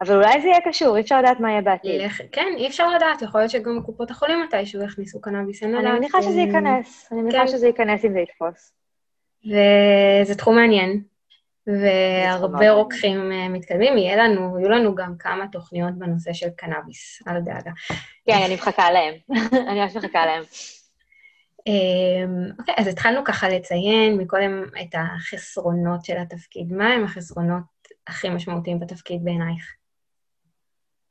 אבל 0.01 0.15
אולי 0.15 0.41
זה 0.41 0.47
יהיה 0.47 0.59
קשור, 0.67 0.95
אי 0.95 1.01
אפשר 1.01 1.19
לדעת 1.19 1.39
מה 1.39 1.51
יהיה 1.51 1.61
בעתיד. 1.61 2.01
לך- 2.01 2.21
כן, 2.31 2.53
אי 2.57 2.67
אפשר 2.67 2.89
לדעת, 2.95 3.21
יכול 3.21 3.41
להיות 3.41 3.51
שגם 3.51 3.83
קופות 3.85 4.11
החולים 4.11 4.41
מתישהו 4.43 4.83
יכניסו 4.83 5.21
קנאביס, 5.21 5.63
אין 5.63 5.71
לדעת. 5.71 5.83
אני 5.85 5.99
מניחה 5.99 6.21
שזה 6.21 6.39
אה, 6.39 6.43
ייכנס, 6.45 7.09
אני 7.11 7.21
מניחה 7.21 7.37
כן. 7.39 7.47
שזה 7.47 7.67
ייכנס 7.67 8.05
אם 8.05 8.13
זה 8.13 8.19
יתפוס. 8.19 8.73
וזה 9.45 10.35
תחום 10.37 10.55
מעניין, 10.55 11.03
והרבה. 11.67 12.71
רוקחים 12.71 13.31
אה, 13.31 13.49
מתקדמים. 13.49 13.97
יהיה 13.97 14.15
לנו, 14.15 14.59
יהיו 14.59 14.69
לנו 14.69 14.95
גם 14.95 15.13
כמה 15.19 15.47
תוכניות 15.51 15.93
בנושא 15.97 16.33
של 16.33 16.49
קנאביס, 16.57 17.19
אל 17.27 17.39
דאגה. 17.39 17.71
כן, 18.25 18.37
אני 18.45 18.55
מחכה 18.55 18.91
להם. 18.91 19.13
אני 19.69 19.79
ממש 19.79 19.95
מחכה 19.95 20.25
להם. 20.25 20.43
אמ, 21.67 22.51
אוקיי, 22.59 22.75
אז 22.77 22.87
התחלנו 22.87 23.23
ככה 23.25 23.49
לציין 23.49 24.17
מקודם 24.17 24.63
את 24.81 24.95
החסרונות 24.95 26.05
של 26.05 26.17
התפקיד. 26.17 26.73
מה 26.73 26.87
הם 26.93 27.03
החסרונות 27.03 27.63
הכי 28.07 28.29
משמעותיים 28.29 28.79
בתפקיד 28.79 29.23
בעינייך? 29.23 29.75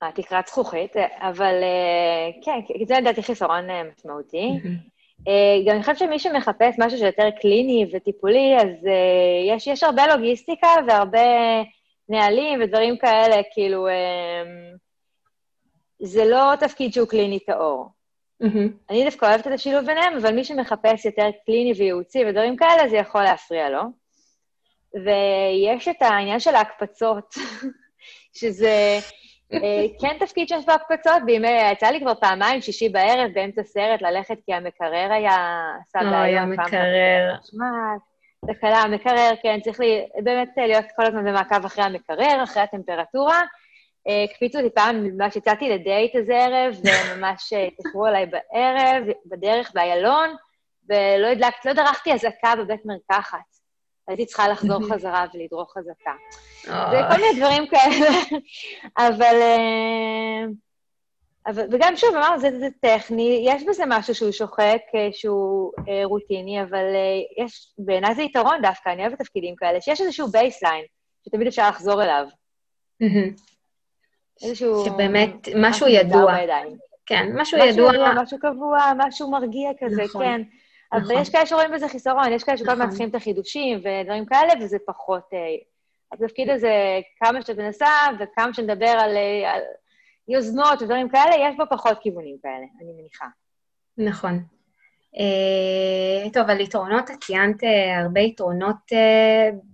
התקרת 0.03 0.47
זכוכית, 0.47 0.97
אבל 1.21 1.55
אה, 1.63 2.31
כן, 2.45 2.87
זה 2.87 2.95
לדעתי 3.01 3.23
חיסרון 3.23 3.71
אה, 3.71 3.83
משמעותי. 3.85 4.49
אה, 5.29 5.63
גם 5.67 5.75
אני 5.75 5.81
חושבת 5.81 5.99
שמי 5.99 6.19
שמחפש 6.19 6.75
משהו 6.79 6.99
שיותר 6.99 7.29
קליני 7.41 7.87
וטיפולי, 7.93 8.57
אז 8.57 8.87
יש, 9.49 9.67
יש 9.67 9.83
הרבה 9.83 10.07
לוגיסטיקה 10.07 10.69
והרבה 10.87 11.21
נהלים 12.09 12.63
ודברים 12.63 12.99
כאלה, 12.99 13.37
כאילו, 13.53 13.87
זה 15.99 16.25
לא 16.25 16.53
תפקיד 16.61 16.93
שהוא 16.93 17.09
קליני 17.09 17.39
טהור. 17.39 17.89
מהמם. 18.41 18.73
אני 18.91 19.05
דווקא 19.05 19.27
אוהבת 19.27 19.47
את 19.47 19.53
השילוב 19.53 19.87
ביניהם, 19.87 20.17
אבל 20.17 20.35
מי 20.35 20.45
שמחפש 20.45 21.05
יותר 21.05 21.31
קליני 21.47 21.73
וייעוצי 21.77 22.25
ודברים 22.25 22.57
כאלה, 22.57 22.89
זה 22.89 22.97
יכול 22.97 23.23
להפריע 23.23 23.71
לו. 23.71 23.83
ויש 24.95 25.89
את 25.89 26.03
העניין 26.03 26.41
של 26.41 26.55
ההקפצות, 26.55 27.35
שזה 28.39 28.99
כן 30.01 30.17
תפקיד 30.21 30.49
שיש 30.49 30.65
בו 30.65 30.73
הקפצות, 30.73 31.23
בימי, 31.25 31.73
יצא 31.73 31.87
לי 31.87 32.01
כבר 32.01 32.15
פעמיים, 32.15 32.61
שישי 32.61 32.89
בערב, 32.89 33.31
באמצע 33.35 33.63
סרט, 33.63 34.03
ללכת, 34.03 34.39
כי 34.47 34.55
המקרר 34.55 35.13
היה, 35.13 35.67
בעיות. 35.95 36.43
המקרר. 36.43 37.37
חשמל, 37.43 37.97
תקלה, 38.47 38.79
המקרר, 38.79 39.31
כן, 39.43 39.61
צריך 39.61 39.81
לי 39.81 40.07
באמת 40.23 40.49
להיות 40.57 40.85
כל 40.97 41.07
הזמן 41.07 41.25
במעקב 41.25 41.65
אחרי 41.65 41.85
המקרר, 41.85 42.43
אחרי 42.45 42.63
הטמפרטורה. 42.63 43.43
אה, 44.09 44.25
הקפיצו 44.25 44.59
אותי 44.59 44.75
פעם, 44.75 45.05
ממש 45.05 45.37
יצאתי 45.37 45.69
לדייט 45.69 46.17
איזה 46.17 46.35
ערב, 46.35 46.75
וממש 46.85 47.53
אה, 47.53 47.65
התקשרו 47.65 48.07
עליי 48.07 48.27
בערב, 48.27 49.05
בדרך 49.27 49.73
באיילון, 49.75 50.37
ולא 50.89 51.27
הדלקת, 51.27 51.65
לא 51.65 51.73
דרכתי 51.73 52.13
אזעקה 52.13 52.55
בבית 52.59 52.81
מרקחת. 52.85 53.54
הייתי 54.09 54.27
צריכה 54.27 54.49
לחזור 54.49 54.81
חזרה 54.93 55.25
ולדרוך 55.35 55.77
אזעקה. 55.77 56.13
זה 56.63 57.01
כל 57.11 57.23
מיני 57.23 57.41
דברים 57.41 57.67
כאלה, 57.67 58.09
אבל... 58.99 59.37
אה, 59.43 60.45
אבל, 61.47 61.67
וגם 61.71 61.97
שוב, 61.97 62.15
אמרנו, 62.15 62.41
זה, 62.41 62.59
זה 62.59 62.69
טכני, 62.81 63.45
יש 63.47 63.63
בזה 63.69 63.85
משהו 63.87 64.15
שהוא 64.15 64.33
שוחק, 64.33 64.81
אה, 64.95 65.09
שהוא 65.13 65.73
אה, 65.89 66.05
רוטיני, 66.05 66.63
אבל 66.63 66.85
אה, 66.95 67.45
יש, 67.45 67.73
בעיניי 67.79 68.15
זה 68.15 68.23
יתרון 68.23 68.63
דווקא, 68.63 68.89
אני 68.89 69.03
אוהבת 69.03 69.19
תפקידים 69.19 69.57
כאלה, 69.57 69.81
שיש 69.81 70.01
איזשהו 70.01 70.29
baseline, 70.29 70.85
שתמיד 71.25 71.47
אפשר 71.47 71.69
לחזור 71.69 72.03
אליו. 72.03 72.27
איזשהו... 74.43 74.85
שבאמת, 74.85 75.49
משהו 75.57 75.87
ידוע. 75.89 76.35
כן, 77.07 77.27
משהו 77.35 77.59
משהו 77.59 77.71
ידוע. 77.71 77.95
ידוע, 77.95 78.23
משהו 78.23 78.39
קבוע, 78.39 78.93
משהו 78.97 79.31
מרגיע 79.31 79.71
כזה, 79.81 80.03
נכון, 80.03 80.25
כן. 80.25 80.43
אבל 80.95 81.03
נכון. 81.03 81.17
יש 81.23 81.31
כאלה 81.31 81.47
שרואים 81.47 81.71
בזה 81.75 81.89
חיסרון, 81.89 82.33
יש 82.33 82.45
כאלה 82.45 82.57
שכל 82.57 82.71
הזמן 82.71 82.85
נכון. 82.85 82.91
צריכים 82.91 83.09
את 83.09 83.15
החידושים 83.15 83.79
ודברים 83.79 84.27
כאלה, 84.27 84.53
וזה 84.61 84.77
פחות... 84.87 85.29
אה, 85.33 85.39
התפקיד 86.13 86.51
הזה, 86.51 87.01
כמה 87.25 87.43
שאת 87.43 87.57
מנסה 87.57 87.87
וכמה 88.19 88.55
שנדבר 88.55 88.89
על, 88.89 89.17
אה, 89.17 89.53
על 89.53 89.61
יוזמות 90.29 90.83
ודברים 90.83 91.09
כאלה, 91.09 91.35
יש 91.49 91.57
בו 91.57 91.65
פחות 91.71 91.99
כיוונים 92.01 92.37
כאלה, 92.43 92.67
אני 92.81 92.93
מניחה. 92.93 93.27
נכון. 93.99 94.45
אה, 95.19 96.31
טוב, 96.33 96.51
על 96.51 96.61
יתרונות, 96.61 97.11
את 97.11 97.25
ציינת 97.25 97.57
הרבה 98.05 98.21
יתרונות 98.21 98.77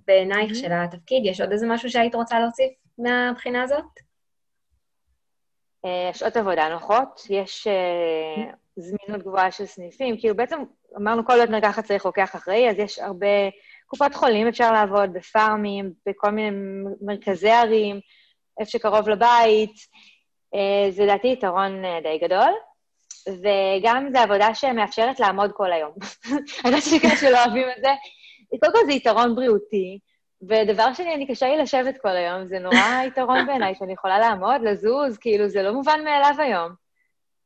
בעינייך 0.07 0.51
Mhm. 0.51 0.55
של 0.55 0.73
התפקיד. 0.73 1.23
יש 1.27 1.41
עוד 1.41 1.53
איזה 1.53 1.67
משהו 1.67 1.91
שהיית 1.91 2.15
רוצה 2.15 2.41
להוסיף 2.41 2.71
מהבחינה 2.99 3.63
הזאת? 3.63 3.85
שעות 6.13 6.37
עבודה 6.37 6.69
נוחות, 6.69 7.27
יש 7.31 7.67
אה, 7.67 8.53
זמינות 8.81 9.23
גבוהה 9.23 9.51
של 9.51 9.67
סניפים, 9.67 10.17
כאילו 10.21 10.37
בעצם 10.37 10.63
אמרנו 10.97 11.27
כל 11.27 11.41
בית 11.41 11.51
מרקחת 11.51 11.85
צריך 11.85 12.03
רוקח 12.03 12.37
אחראי, 12.37 12.71
אז 12.71 12.79
יש 12.79 12.99
הרבה 12.99 13.27
קופות 13.87 14.15
חולים 14.15 14.49
אפשר 14.49 14.73
לעבוד, 14.73 15.13
בפארמים, 15.13 15.93
בכל 16.07 16.31
מיני 16.31 16.57
מרכזי 17.01 17.51
ערים, 17.51 18.01
איפה 18.61 18.71
שקרוב 18.71 19.09
לבית. 19.09 19.75
אה, 20.55 20.91
זה 20.91 21.05
לדעתי 21.05 21.29
יתרון 21.29 21.85
אה, 21.85 21.99
די 22.03 22.19
גדול, 22.19 22.53
וגם 23.29 24.09
זו 24.13 24.19
עבודה 24.19 24.55
שמאפשרת 24.55 25.21
לעמוד 25.21 25.53
כל 25.53 25.73
היום. 25.73 25.93
אני 26.65 26.67
יודעת 26.67 26.83
שכאלה 26.83 27.17
שלא 27.17 27.45
אוהבים 27.45 27.67
את 27.77 27.83
זה. 27.83 27.89
קודם 28.61 28.73
כל 28.73 28.87
זה 28.87 28.93
יתרון 28.93 29.35
בריאותי, 29.35 29.99
ודבר 30.49 30.95
שני, 30.95 31.15
אני 31.15 31.27
קשה 31.27 31.49
לי 31.49 31.57
לשבת 31.57 31.99
כל 32.03 32.09
היום, 32.09 32.47
זה 32.47 32.59
נורא 32.59 33.03
יתרון 33.07 33.47
בעיניי, 33.47 33.75
שאני 33.75 33.93
יכולה 33.93 34.19
לעמוד, 34.19 34.63
לזוז, 34.63 35.19
כאילו, 35.19 35.49
זה 35.49 35.63
לא 35.63 35.73
מובן 35.73 36.01
מאליו 36.05 36.35
היום. 36.39 36.73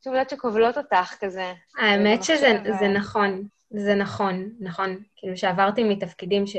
יש 0.05 0.09
עבודות 0.09 0.31
שכובלות 0.31 0.79
אותך 0.79 1.15
כזה. 1.21 1.53
האמת 1.79 2.25
שזה 2.25 2.89
נכון, 2.95 3.43
זה 3.71 3.95
נכון, 3.95 4.51
נכון. 4.61 4.99
כאילו, 5.17 5.37
שעברתי 5.37 5.85
מתפקידים 5.85 6.47
ש... 6.47 6.57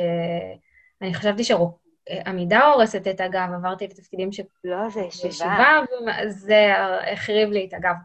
אני 1.01 1.13
חשבתי 1.13 1.43
שעמידה 1.43 2.65
הורסת 2.65 3.07
את 3.07 3.21
הגב, 3.21 3.49
עברתי 3.55 3.87
לתפקידים 3.87 4.31
ש... 4.31 4.41
לא, 4.63 4.89
זה 4.89 5.01
ישיבה. 5.01 5.79
זה 6.27 6.73
החריב 7.13 7.49
לי 7.49 7.65
את 7.67 7.73
הגב. 7.73 7.95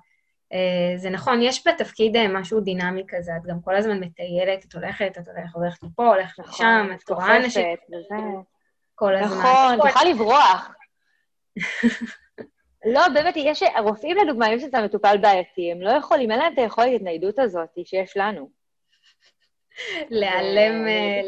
אה, 0.53 0.96
זה 0.96 1.11
נכון, 1.11 1.42
יש 1.42 1.66
בתפקיד 1.66 2.16
אה, 2.16 2.29
משהו 2.29 2.61
דינמי 2.61 3.05
כזה, 3.09 3.33
את 3.37 3.46
גם 3.46 3.61
כל 3.61 3.76
הזמן 3.76 4.00
מטיילת, 4.00 4.64
את 4.64 4.74
הולכת, 4.74 5.18
את 5.18 5.29
הולכת, 5.29 5.55
הולכת 5.55 5.83
לפה, 5.83 6.09
הולכת 6.09 6.38
נכון, 6.38 6.53
לשם, 6.53 6.87
את 6.94 7.11
רואה 7.11 7.37
אנשים 7.37 7.76
כל 8.94 9.16
הזמן. 9.16 9.38
נכון, 9.38 9.79
את 9.81 9.90
יכולה 9.90 10.11
לברוח. 10.11 10.70
לא, 12.85 13.09
באמת, 13.14 13.35
יש... 13.37 13.62
רופאים, 13.79 14.16
לדוגמה, 14.16 14.53
אם 14.53 14.59
שאתה 14.59 14.83
מטופל 14.83 15.16
בעייתי, 15.19 15.73
הם 15.73 15.81
לא 15.81 15.90
יכולים, 15.90 16.31
אין 16.31 16.38
להם 16.38 16.53
את 16.53 16.59
היכולת 16.59 16.87
ההתניידות 16.87 17.38
הזאת 17.38 17.69
שיש 17.85 18.16
לנו. 18.16 18.51
להיעלם 20.11 20.88
אה, 20.88 21.21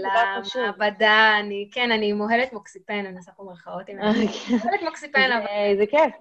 למעבדה, 0.56 1.32
אני, 1.40 1.68
כן, 1.72 1.92
אני 1.92 2.12
מוהלת 2.12 2.52
מוקסיפן, 2.52 3.06
אני 3.06 3.16
עושה 3.16 3.32
פה 3.32 3.44
מרכאות 3.44 3.88
עם... 3.88 3.98
מוהלת 3.98 4.82
מוקסיפן, 4.84 5.30
אבל... 5.32 5.76
זה 5.78 5.86
כיף. 5.86 6.14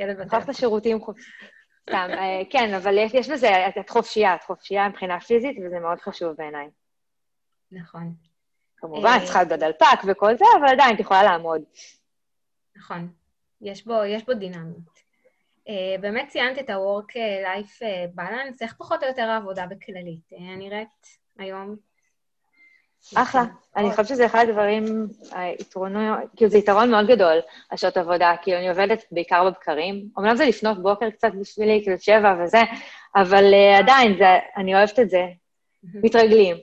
לקחת 0.00 0.44
את 0.44 0.48
השירותים 0.48 1.00
חופשי. 1.00 1.30
סתם, 1.82 2.08
אה, 2.10 2.42
כן, 2.50 2.74
אבל 2.74 2.98
יש 3.14 3.30
בזה, 3.30 3.68
את 3.68 3.90
חופשייה, 3.90 4.34
את 4.34 4.44
חופשייה 4.44 4.88
מבחינה 4.88 5.20
פיזית, 5.20 5.56
וזה 5.66 5.78
מאוד 5.80 6.00
חשוב 6.00 6.32
בעיניי. 6.38 6.68
נכון. 7.72 8.14
כמובן, 8.76 9.18
אה, 9.20 9.24
צריכה 9.24 9.38
להיות 9.38 9.52
בדלפק 9.52 10.04
וכל 10.06 10.36
זה, 10.36 10.44
אבל 10.58 10.68
עדיין 10.68 10.94
את 10.94 11.00
יכולה 11.00 11.22
לעמוד. 11.22 11.62
נכון. 12.76 13.08
יש 13.64 13.86
בו, 13.86 14.04
יש 14.04 14.26
בו 14.26 14.34
דינמיות. 14.34 15.04
Uh, 15.68 16.00
באמת 16.00 16.28
ציינת 16.28 16.58
את 16.58 16.70
ה-work-life 16.70 17.82
balance, 18.16 18.56
איך 18.60 18.74
פחות 18.78 19.02
או 19.02 19.08
יותר 19.08 19.22
העבודה 19.22 19.66
בכללית 19.66 20.30
נראית 20.58 21.18
היום? 21.38 21.76
אחלה. 23.14 23.44
אני 23.76 23.90
חושבת 23.90 24.06
שזה 24.06 24.26
אחד 24.26 24.46
הדברים, 24.48 24.84
היתרונות, 25.32 26.18
כאילו 26.36 26.50
זה 26.50 26.58
יתרון 26.58 26.90
מאוד 26.90 27.06
גדול, 27.06 27.38
השעות 27.70 27.96
עבודה, 27.96 28.34
כאילו 28.42 28.58
אני 28.58 28.68
עובדת 28.68 29.04
בעיקר 29.10 29.50
בבקרים. 29.50 30.08
אמנם 30.18 30.36
זה 30.36 30.44
לפנות 30.44 30.82
בוקר 30.82 31.10
קצת 31.10 31.32
בשבילי, 31.40 31.80
כאילו 31.82 31.98
שבע 31.98 32.34
וזה, 32.44 32.60
אבל 33.16 33.44
uh, 33.44 33.78
עדיין, 33.78 34.18
זה, 34.18 34.38
אני 34.56 34.74
אוהבת 34.74 35.00
את 35.00 35.10
זה. 35.10 35.26
מתרגלים. 35.94 36.56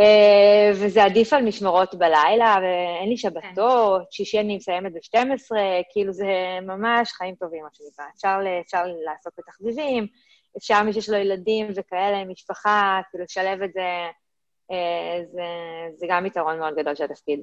Uh, 0.00 0.74
וזה 0.74 1.04
עדיף 1.04 1.32
על 1.32 1.44
משמרות 1.44 1.94
בלילה, 1.94 2.56
ואין 2.62 3.08
לי 3.08 3.16
שבתות, 3.16 4.12
שישי 4.12 4.40
אני 4.40 4.56
מסיימת 4.56 4.92
ב-12, 4.92 5.56
כאילו 5.92 6.12
זה 6.12 6.26
ממש 6.62 7.12
חיים 7.12 7.34
טובים, 7.34 7.62
מה 7.62 7.68
שנקרא. 7.72 8.04
אפשר, 8.16 8.38
אפשר 8.66 8.82
לעסוק 9.04 9.32
בתחביבים, 9.38 10.06
אפשר 10.58 10.82
מי 10.82 10.92
שיש 10.92 11.08
לו 11.08 11.16
ילדים 11.16 11.68
וכאלה, 11.76 12.24
משפחה, 12.24 13.00
כאילו 13.10 13.24
לשלב 13.24 13.62
את 13.62 13.72
זה 13.72 14.10
אה, 14.72 15.24
זה, 15.32 15.42
זה 15.96 16.06
גם 16.08 16.26
יתרון 16.26 16.58
מאוד 16.58 16.74
גדול 16.74 16.94
של 16.94 17.04
התפקיד. 17.04 17.40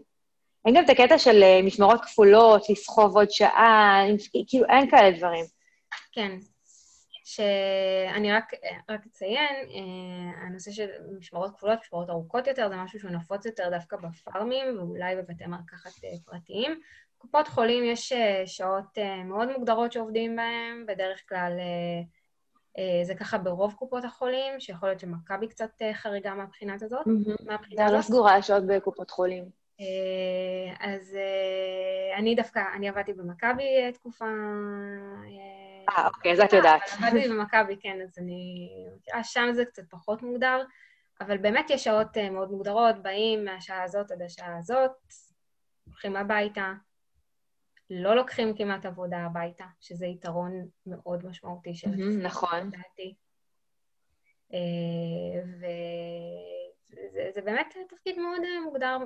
אין 0.66 0.76
גם 0.76 0.84
את 0.86 0.90
הקטע 0.90 1.18
של 1.18 1.44
אה, 1.44 1.60
משמרות 1.64 2.02
כפולות, 2.02 2.70
לסחוב 2.70 3.18
עוד 3.18 3.32
שעה, 3.32 4.02
כאילו 4.48 4.66
אין 4.66 4.90
כאלה 4.90 5.18
דברים. 5.18 5.46
כן. 6.12 6.38
שאני 7.36 8.32
רק, 8.32 8.52
רק 8.90 9.06
אציין, 9.06 9.56
אה, 9.56 10.46
הנושא 10.48 10.72
של 10.72 10.88
משמרות 11.18 11.56
כפולות, 11.58 11.80
משמרות 11.80 12.10
ארוכות 12.10 12.48
יותר, 12.48 12.70
זה 12.70 12.76
משהו 12.76 13.00
שהוא 13.00 13.12
נפוץ 13.12 13.46
יותר 13.46 13.70
דווקא 13.72 13.98
בפארמים 13.98 14.78
ואולי 14.78 15.16
בבתי 15.16 15.46
מרקחת 15.46 15.92
פרטיים. 16.26 16.80
קופות 17.18 17.48
חולים 17.48 17.84
יש 17.84 18.14
שעות 18.46 18.98
מאוד 19.26 19.52
מוגדרות 19.58 19.92
שעובדים 19.92 20.36
בהן, 20.36 20.86
בדרך 20.88 21.30
כלל 21.30 21.52
אה, 22.80 23.04
זה 23.04 23.16
ככה 23.16 23.38
ברוב 23.38 23.74
קופות 23.74 24.04
החולים, 24.04 24.60
שיכול 24.60 24.90
להיות 24.90 25.00
שמכבי 25.00 25.48
קצת 25.48 25.82
אה, 25.82 25.94
חריגה 25.94 26.34
מהבחינת 26.34 26.82
הזאת. 26.82 27.06
מהבחינה 27.46 27.86
הזאת. 27.86 27.98
לא 27.98 28.02
סגורה, 28.02 28.38
יש 28.38 28.52
עוד 28.52 28.68
בקופות 28.68 29.10
חולים. 29.10 29.50
אה, 29.80 30.76
אז 30.80 31.18
אני 32.18 32.36
דווקא, 32.36 32.60
אני 32.76 32.90
עבדתי 32.90 33.14
במכבי 33.14 33.92
תקופה... 33.94 34.26
אה, 35.90 36.08
אוקיי, 36.08 36.34
אז 36.34 36.40
את 36.40 36.54
יודעת. 36.54 36.82
עבדתי 36.98 37.30
במכבי, 37.30 37.78
כן, 37.82 37.98
אז 38.04 38.18
אני 38.18 38.70
מכירה, 38.98 39.24
שם 39.24 39.50
זה 39.54 39.66
קצת 39.66 39.84
פחות 39.90 40.22
מוגדר, 40.22 40.64
אבל 41.22 41.38
באמת 41.38 41.70
יש 41.70 41.84
שעות 41.84 42.18
מאוד 42.18 42.52
מוגדרות, 42.52 43.04
באים 43.04 43.46
מהשעה 43.46 43.84
הזאת 43.84 44.12
עד 44.12 44.22
השעה 44.22 44.58
הזאת, 44.58 44.92
הולכים 45.86 46.16
הביתה, 46.16 46.74
לא 47.90 48.16
לוקחים 48.16 48.58
כמעט 48.58 48.86
עבודה 48.86 49.18
הביתה, 49.18 49.66
שזה 49.80 50.06
יתרון 50.06 50.52
מאוד 50.86 51.26
משמעותי 51.26 51.76
של 51.76 51.90
נכון. 52.22 52.72
אה, 56.98 57.04
וזה 57.30 57.42
באמת 57.42 57.76
תפקיד 57.90 58.20
מאוד 58.20 58.42
אה, 58.44 58.62
מוגדר, 58.66 58.98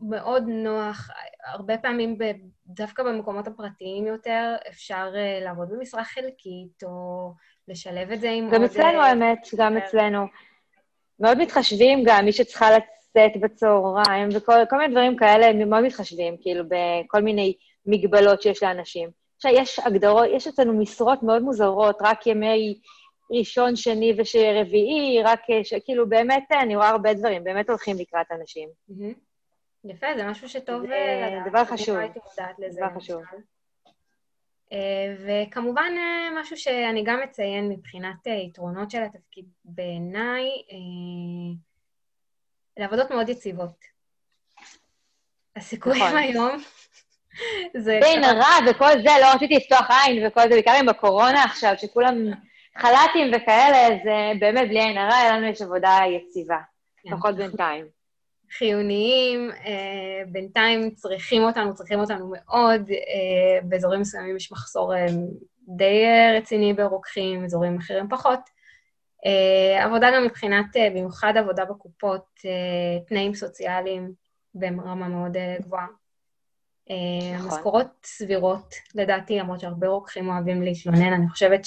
מאוד 0.00 0.44
נוח. 0.46 1.10
הרבה 1.46 1.78
פעמים, 1.78 2.18
דווקא 2.66 3.02
במקומות 3.02 3.46
הפרטיים 3.46 4.06
יותר, 4.06 4.54
אפשר 4.68 5.12
אה, 5.16 5.40
לעבוד 5.44 5.68
במשרה 5.70 6.04
חלקית, 6.04 6.82
או 6.84 7.32
לשלב 7.68 8.10
את 8.10 8.20
זה 8.20 8.30
עם 8.30 8.44
גם 8.44 8.50
עוד... 8.50 8.54
גם 8.54 8.64
אצלנו, 8.64 9.02
האמת, 9.02 9.48
גם 9.56 9.76
אצלנו. 9.76 10.26
מאוד 11.20 11.38
מתחשבים 11.38 12.04
גם, 12.06 12.24
מי 12.24 12.32
שצריכה 12.32 12.66
לצאת 12.70 13.40
בצהריים, 13.40 14.28
וכל 14.34 14.76
מיני 14.78 14.90
דברים 14.90 15.16
כאלה, 15.16 15.46
הם 15.46 15.70
מאוד 15.70 15.84
מתחשבים, 15.84 16.36
כאילו, 16.40 16.64
בכל 16.68 17.22
מיני... 17.22 17.54
מגבלות 17.86 18.42
שיש 18.42 18.62
לאנשים. 18.62 19.10
עכשיו, 19.36 19.52
יש 19.54 19.78
הגדרות, 19.78 20.26
יש 20.32 20.46
אצלנו 20.46 20.72
משרות 20.72 21.22
מאוד 21.22 21.42
מוזרות, 21.42 21.96
רק 22.00 22.26
ימי 22.26 22.78
ראשון, 23.38 23.76
שני 23.76 24.12
ורביעי, 24.16 25.22
רק, 25.24 25.40
ש... 25.62 25.74
כאילו, 25.84 26.08
באמת, 26.08 26.44
אני 26.62 26.76
רואה 26.76 26.88
הרבה 26.88 27.14
דברים, 27.14 27.44
באמת 27.44 27.68
הולכים 27.68 27.96
לקראת 27.98 28.26
אנשים. 28.40 28.68
יפה, 29.84 30.06
זה 30.16 30.24
משהו 30.24 30.48
שטוב 30.48 30.82
לדעת. 30.82 31.46
דבר 31.50 31.64
חשוב. 31.64 31.96
דבר 32.76 32.88
חשוב. 32.96 33.22
אה, 34.72 35.14
וכמובן, 35.26 35.92
אה, 35.96 36.40
משהו 36.40 36.56
שאני 36.56 37.04
גם 37.04 37.20
אציין 37.24 37.68
מבחינת 37.68 38.26
אה, 38.26 38.32
יתרונות 38.32 38.90
של 38.90 39.02
התפקיד 39.02 39.44
בעיניי, 39.64 40.48
אלה 42.78 42.86
עבודות 42.86 43.10
מאוד 43.10 43.28
יציבות. 43.28 43.84
הסיכויים 45.56 46.04
נכון. 46.04 46.16
היום 46.16 46.56
בין 48.02 48.24
הרע 48.24 48.70
וכל 48.70 48.92
זה, 48.92 49.10
לא 49.20 49.34
רציתי 49.34 49.56
לפתוח 49.56 49.90
עין 49.90 50.26
וכל 50.26 50.42
זה, 50.42 50.48
בעיקר 50.48 50.74
עם 50.80 50.88
הקורונה 50.88 51.44
עכשיו, 51.44 51.74
שכולם 51.76 52.16
חל"תים 52.78 53.30
וכאלה, 53.36 53.98
זה 54.04 54.32
באמת 54.40 54.68
בלי 54.68 54.80
עין 54.80 54.98
הרע, 54.98 55.32
לנו 55.32 55.46
יש 55.46 55.62
עבודה 55.62 55.98
יציבה, 56.08 56.58
כן. 56.96 57.12
לפחות 57.12 57.36
בינתיים. 57.36 57.86
חיוניים, 58.58 59.50
אה, 59.50 60.22
בינתיים 60.28 60.90
צריכים 60.90 61.42
אותנו, 61.42 61.74
צריכים 61.74 62.00
אותנו 62.00 62.32
מאוד. 62.32 62.90
אה, 62.90 63.60
באזורים 63.62 64.00
מסוימים 64.00 64.36
יש 64.36 64.52
מחסור 64.52 64.94
אה, 64.94 65.06
די 65.68 66.04
רציני 66.38 66.72
ברוקחים, 66.74 67.44
אזורים 67.44 67.76
אחרים 67.78 68.08
פחות. 68.08 68.40
עבודה 69.80 70.08
גם 70.14 70.24
מבחינת, 70.24 70.66
במיוחד 70.90 71.32
עבודה 71.36 71.64
בקופות, 71.64 72.24
תנאים 73.08 73.34
סוציאליים 73.34 74.12
ברמה 74.54 75.08
מאוד 75.08 75.36
גבוהה. 75.60 75.86
אה, 76.90 77.36
נכון. 77.36 77.50
המשכורות 77.50 77.86
סבירות, 78.04 78.74
לדעתי, 78.94 79.38
למרות 79.38 79.60
שהרבה 79.60 79.88
רוקחים 79.88 80.28
אוהבים 80.28 80.62
להתלונן, 80.62 81.12
אני 81.12 81.28
חושבת 81.28 81.64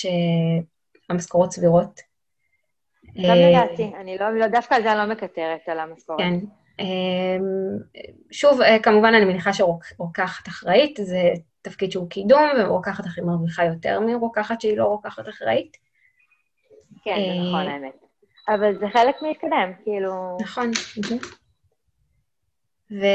שהמשכורות 1.08 1.52
סבירות. 1.52 2.00
גם 3.06 3.30
אה, 3.30 3.50
לדעתי, 3.50 3.92
אני 4.02 4.18
לא, 4.18 4.38
לא, 4.38 4.48
דווקא 4.48 4.76
על 4.76 4.84
זה 4.84 4.92
אני 4.92 5.00
לא 5.00 5.16
מקטרת, 5.16 5.60
על 5.68 5.80
המשכורת. 5.80 6.20
כן. 6.20 6.34
אה, 6.80 7.38
שוב, 8.32 8.60
כמובן, 8.84 9.14
אני 9.14 9.26
מניחה 9.26 9.54
שרוקחת 9.54 10.48
אחראית, 10.48 11.00
זה 11.04 11.22
תפקיד 11.62 11.92
שהוא 11.92 12.10
קידום, 12.10 12.50
ורוקחת 12.60 13.06
אחראית 13.06 13.28
מרוויחה 13.28 13.66
יותר 13.66 14.00
מרוקחת 14.00 14.62
שהיא 14.62 14.78
לא 14.78 14.86
רוקחת 14.86 15.30
אחראית. 15.30 15.78
כן, 17.04 17.16
זה 17.16 17.48
נכון, 17.48 17.68
האמת. 17.68 17.94
אבל 18.50 18.80
זה 18.80 18.86
חלק 18.94 19.16
להתקדם, 19.22 19.72
כאילו... 19.84 20.38
נכון. 20.42 20.72
ו... 22.92 23.06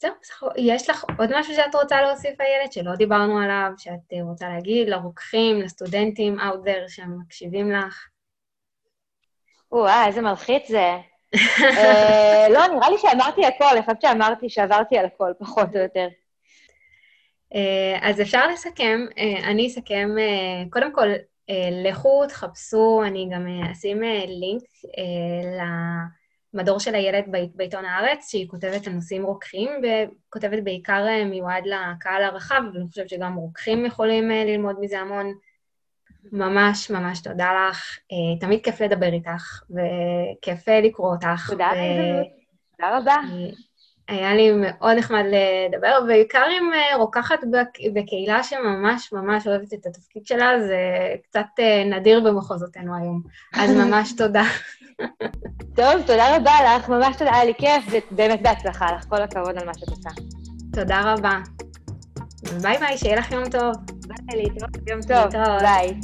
זהו, 0.00 0.12
יש 0.56 0.90
לך 0.90 1.04
עוד 1.18 1.30
משהו 1.38 1.54
שאת 1.54 1.74
רוצה 1.74 2.02
להוסיף, 2.02 2.40
איילת, 2.40 2.72
שלא 2.72 2.94
דיברנו 2.94 3.38
עליו, 3.38 3.70
שאת 3.78 4.12
אה, 4.12 4.22
רוצה 4.22 4.48
להגיד 4.48 4.88
לרוקחים, 4.88 5.60
לסטודנטים 5.60 6.40
out 6.40 6.66
there 6.66 6.88
שמקשיבים 6.88 7.72
לך? 7.72 8.08
או-אה, 9.72 10.06
איזה 10.06 10.20
מלחיץ 10.20 10.68
זה. 10.68 10.96
אה, 11.60 12.48
לא, 12.48 12.66
נראה 12.66 12.90
לי 12.90 12.98
שאמרתי 12.98 13.46
הכל, 13.46 13.64
אני 13.72 13.80
חושבת 13.80 14.02
שאמרתי 14.02 14.48
שעברתי 14.48 14.98
על 14.98 15.06
הכל, 15.06 15.32
פחות 15.38 15.76
או 15.76 15.80
יותר. 15.80 16.08
אה, 17.54 17.98
אז 18.02 18.20
אפשר 18.20 18.46
לסכם, 18.46 19.00
אני 19.44 19.66
אסכם, 19.66 20.08
קודם 20.70 20.92
כל, 20.92 21.08
לכו, 21.84 22.26
תחפשו, 22.26 23.02
אני 23.06 23.28
גם 23.32 23.46
אשים 23.72 24.02
לינק 24.28 24.62
מדור 26.56 26.80
של 26.80 26.94
הילד 26.94 27.24
בעיתון 27.54 27.84
הארץ, 27.84 28.30
שהיא 28.30 28.48
כותבת 28.48 28.86
על 28.86 28.92
נושאים 28.92 29.24
רוקחים, 29.24 29.70
וכותבת 29.82 30.62
בעיקר 30.64 31.06
אה, 31.08 31.24
מיועד 31.24 31.64
לקהל 31.66 32.22
הרחב, 32.24 32.62
ואני 32.74 32.88
חושבת 32.88 33.08
שגם 33.08 33.34
רוקחים 33.34 33.86
יכולים 33.86 34.30
אה, 34.30 34.44
ללמוד 34.44 34.76
מזה 34.80 35.00
המון. 35.00 35.34
ממש 36.32 36.90
ממש 36.90 37.20
תודה 37.20 37.68
לך, 37.70 37.98
אה, 38.12 38.40
תמיד 38.40 38.60
כיף 38.64 38.80
לדבר 38.80 39.12
איתך, 39.12 39.62
וכיף 39.70 40.68
לקרוא 40.68 41.12
אותך. 41.12 41.50
תודה, 41.50 41.70
ו... 41.74 41.78
תודה 42.76 42.98
רבה. 42.98 43.16
היה 44.08 44.34
לי 44.34 44.52
מאוד 44.52 44.96
נחמד 44.96 45.24
לדבר, 45.24 46.00
בעיקר 46.06 46.44
עם 46.60 46.70
רוקחת 46.96 47.38
בקהילה 47.94 48.42
שממש 48.42 49.12
ממש 49.12 49.46
אוהבת 49.46 49.74
את 49.74 49.86
התפקיד 49.86 50.26
שלה, 50.26 50.60
זה 50.60 50.78
קצת 51.22 51.46
נדיר 51.86 52.20
במחוזותינו 52.20 52.96
היום. 52.96 53.22
אז 53.54 53.70
ממש 53.76 54.12
תודה. 54.18 54.44
טוב, 55.76 56.02
תודה 56.06 56.36
רבה 56.36 56.52
לך, 56.76 56.88
ממש 56.88 57.16
תודה, 57.16 57.34
היה 57.34 57.44
לי 57.44 57.54
כיף, 57.54 58.02
ובאמת 58.12 58.42
בהצלחה 58.42 58.92
לך, 58.92 59.04
כל 59.08 59.22
הכבוד 59.22 59.58
על 59.58 59.66
מה 59.66 59.72
שאת 59.74 59.88
עושה. 59.88 60.10
תודה 60.72 61.12
רבה. 61.12 61.38
ביי 62.62 62.78
ביי, 62.78 62.98
שיהיה 62.98 63.16
לך 63.16 63.32
יום 63.32 63.50
טוב. 63.50 63.72
ביי, 64.06 64.42
להתראות, 64.42 64.76
יום 64.90 65.00
טוב, 65.02 65.40
ביי. 65.60 66.00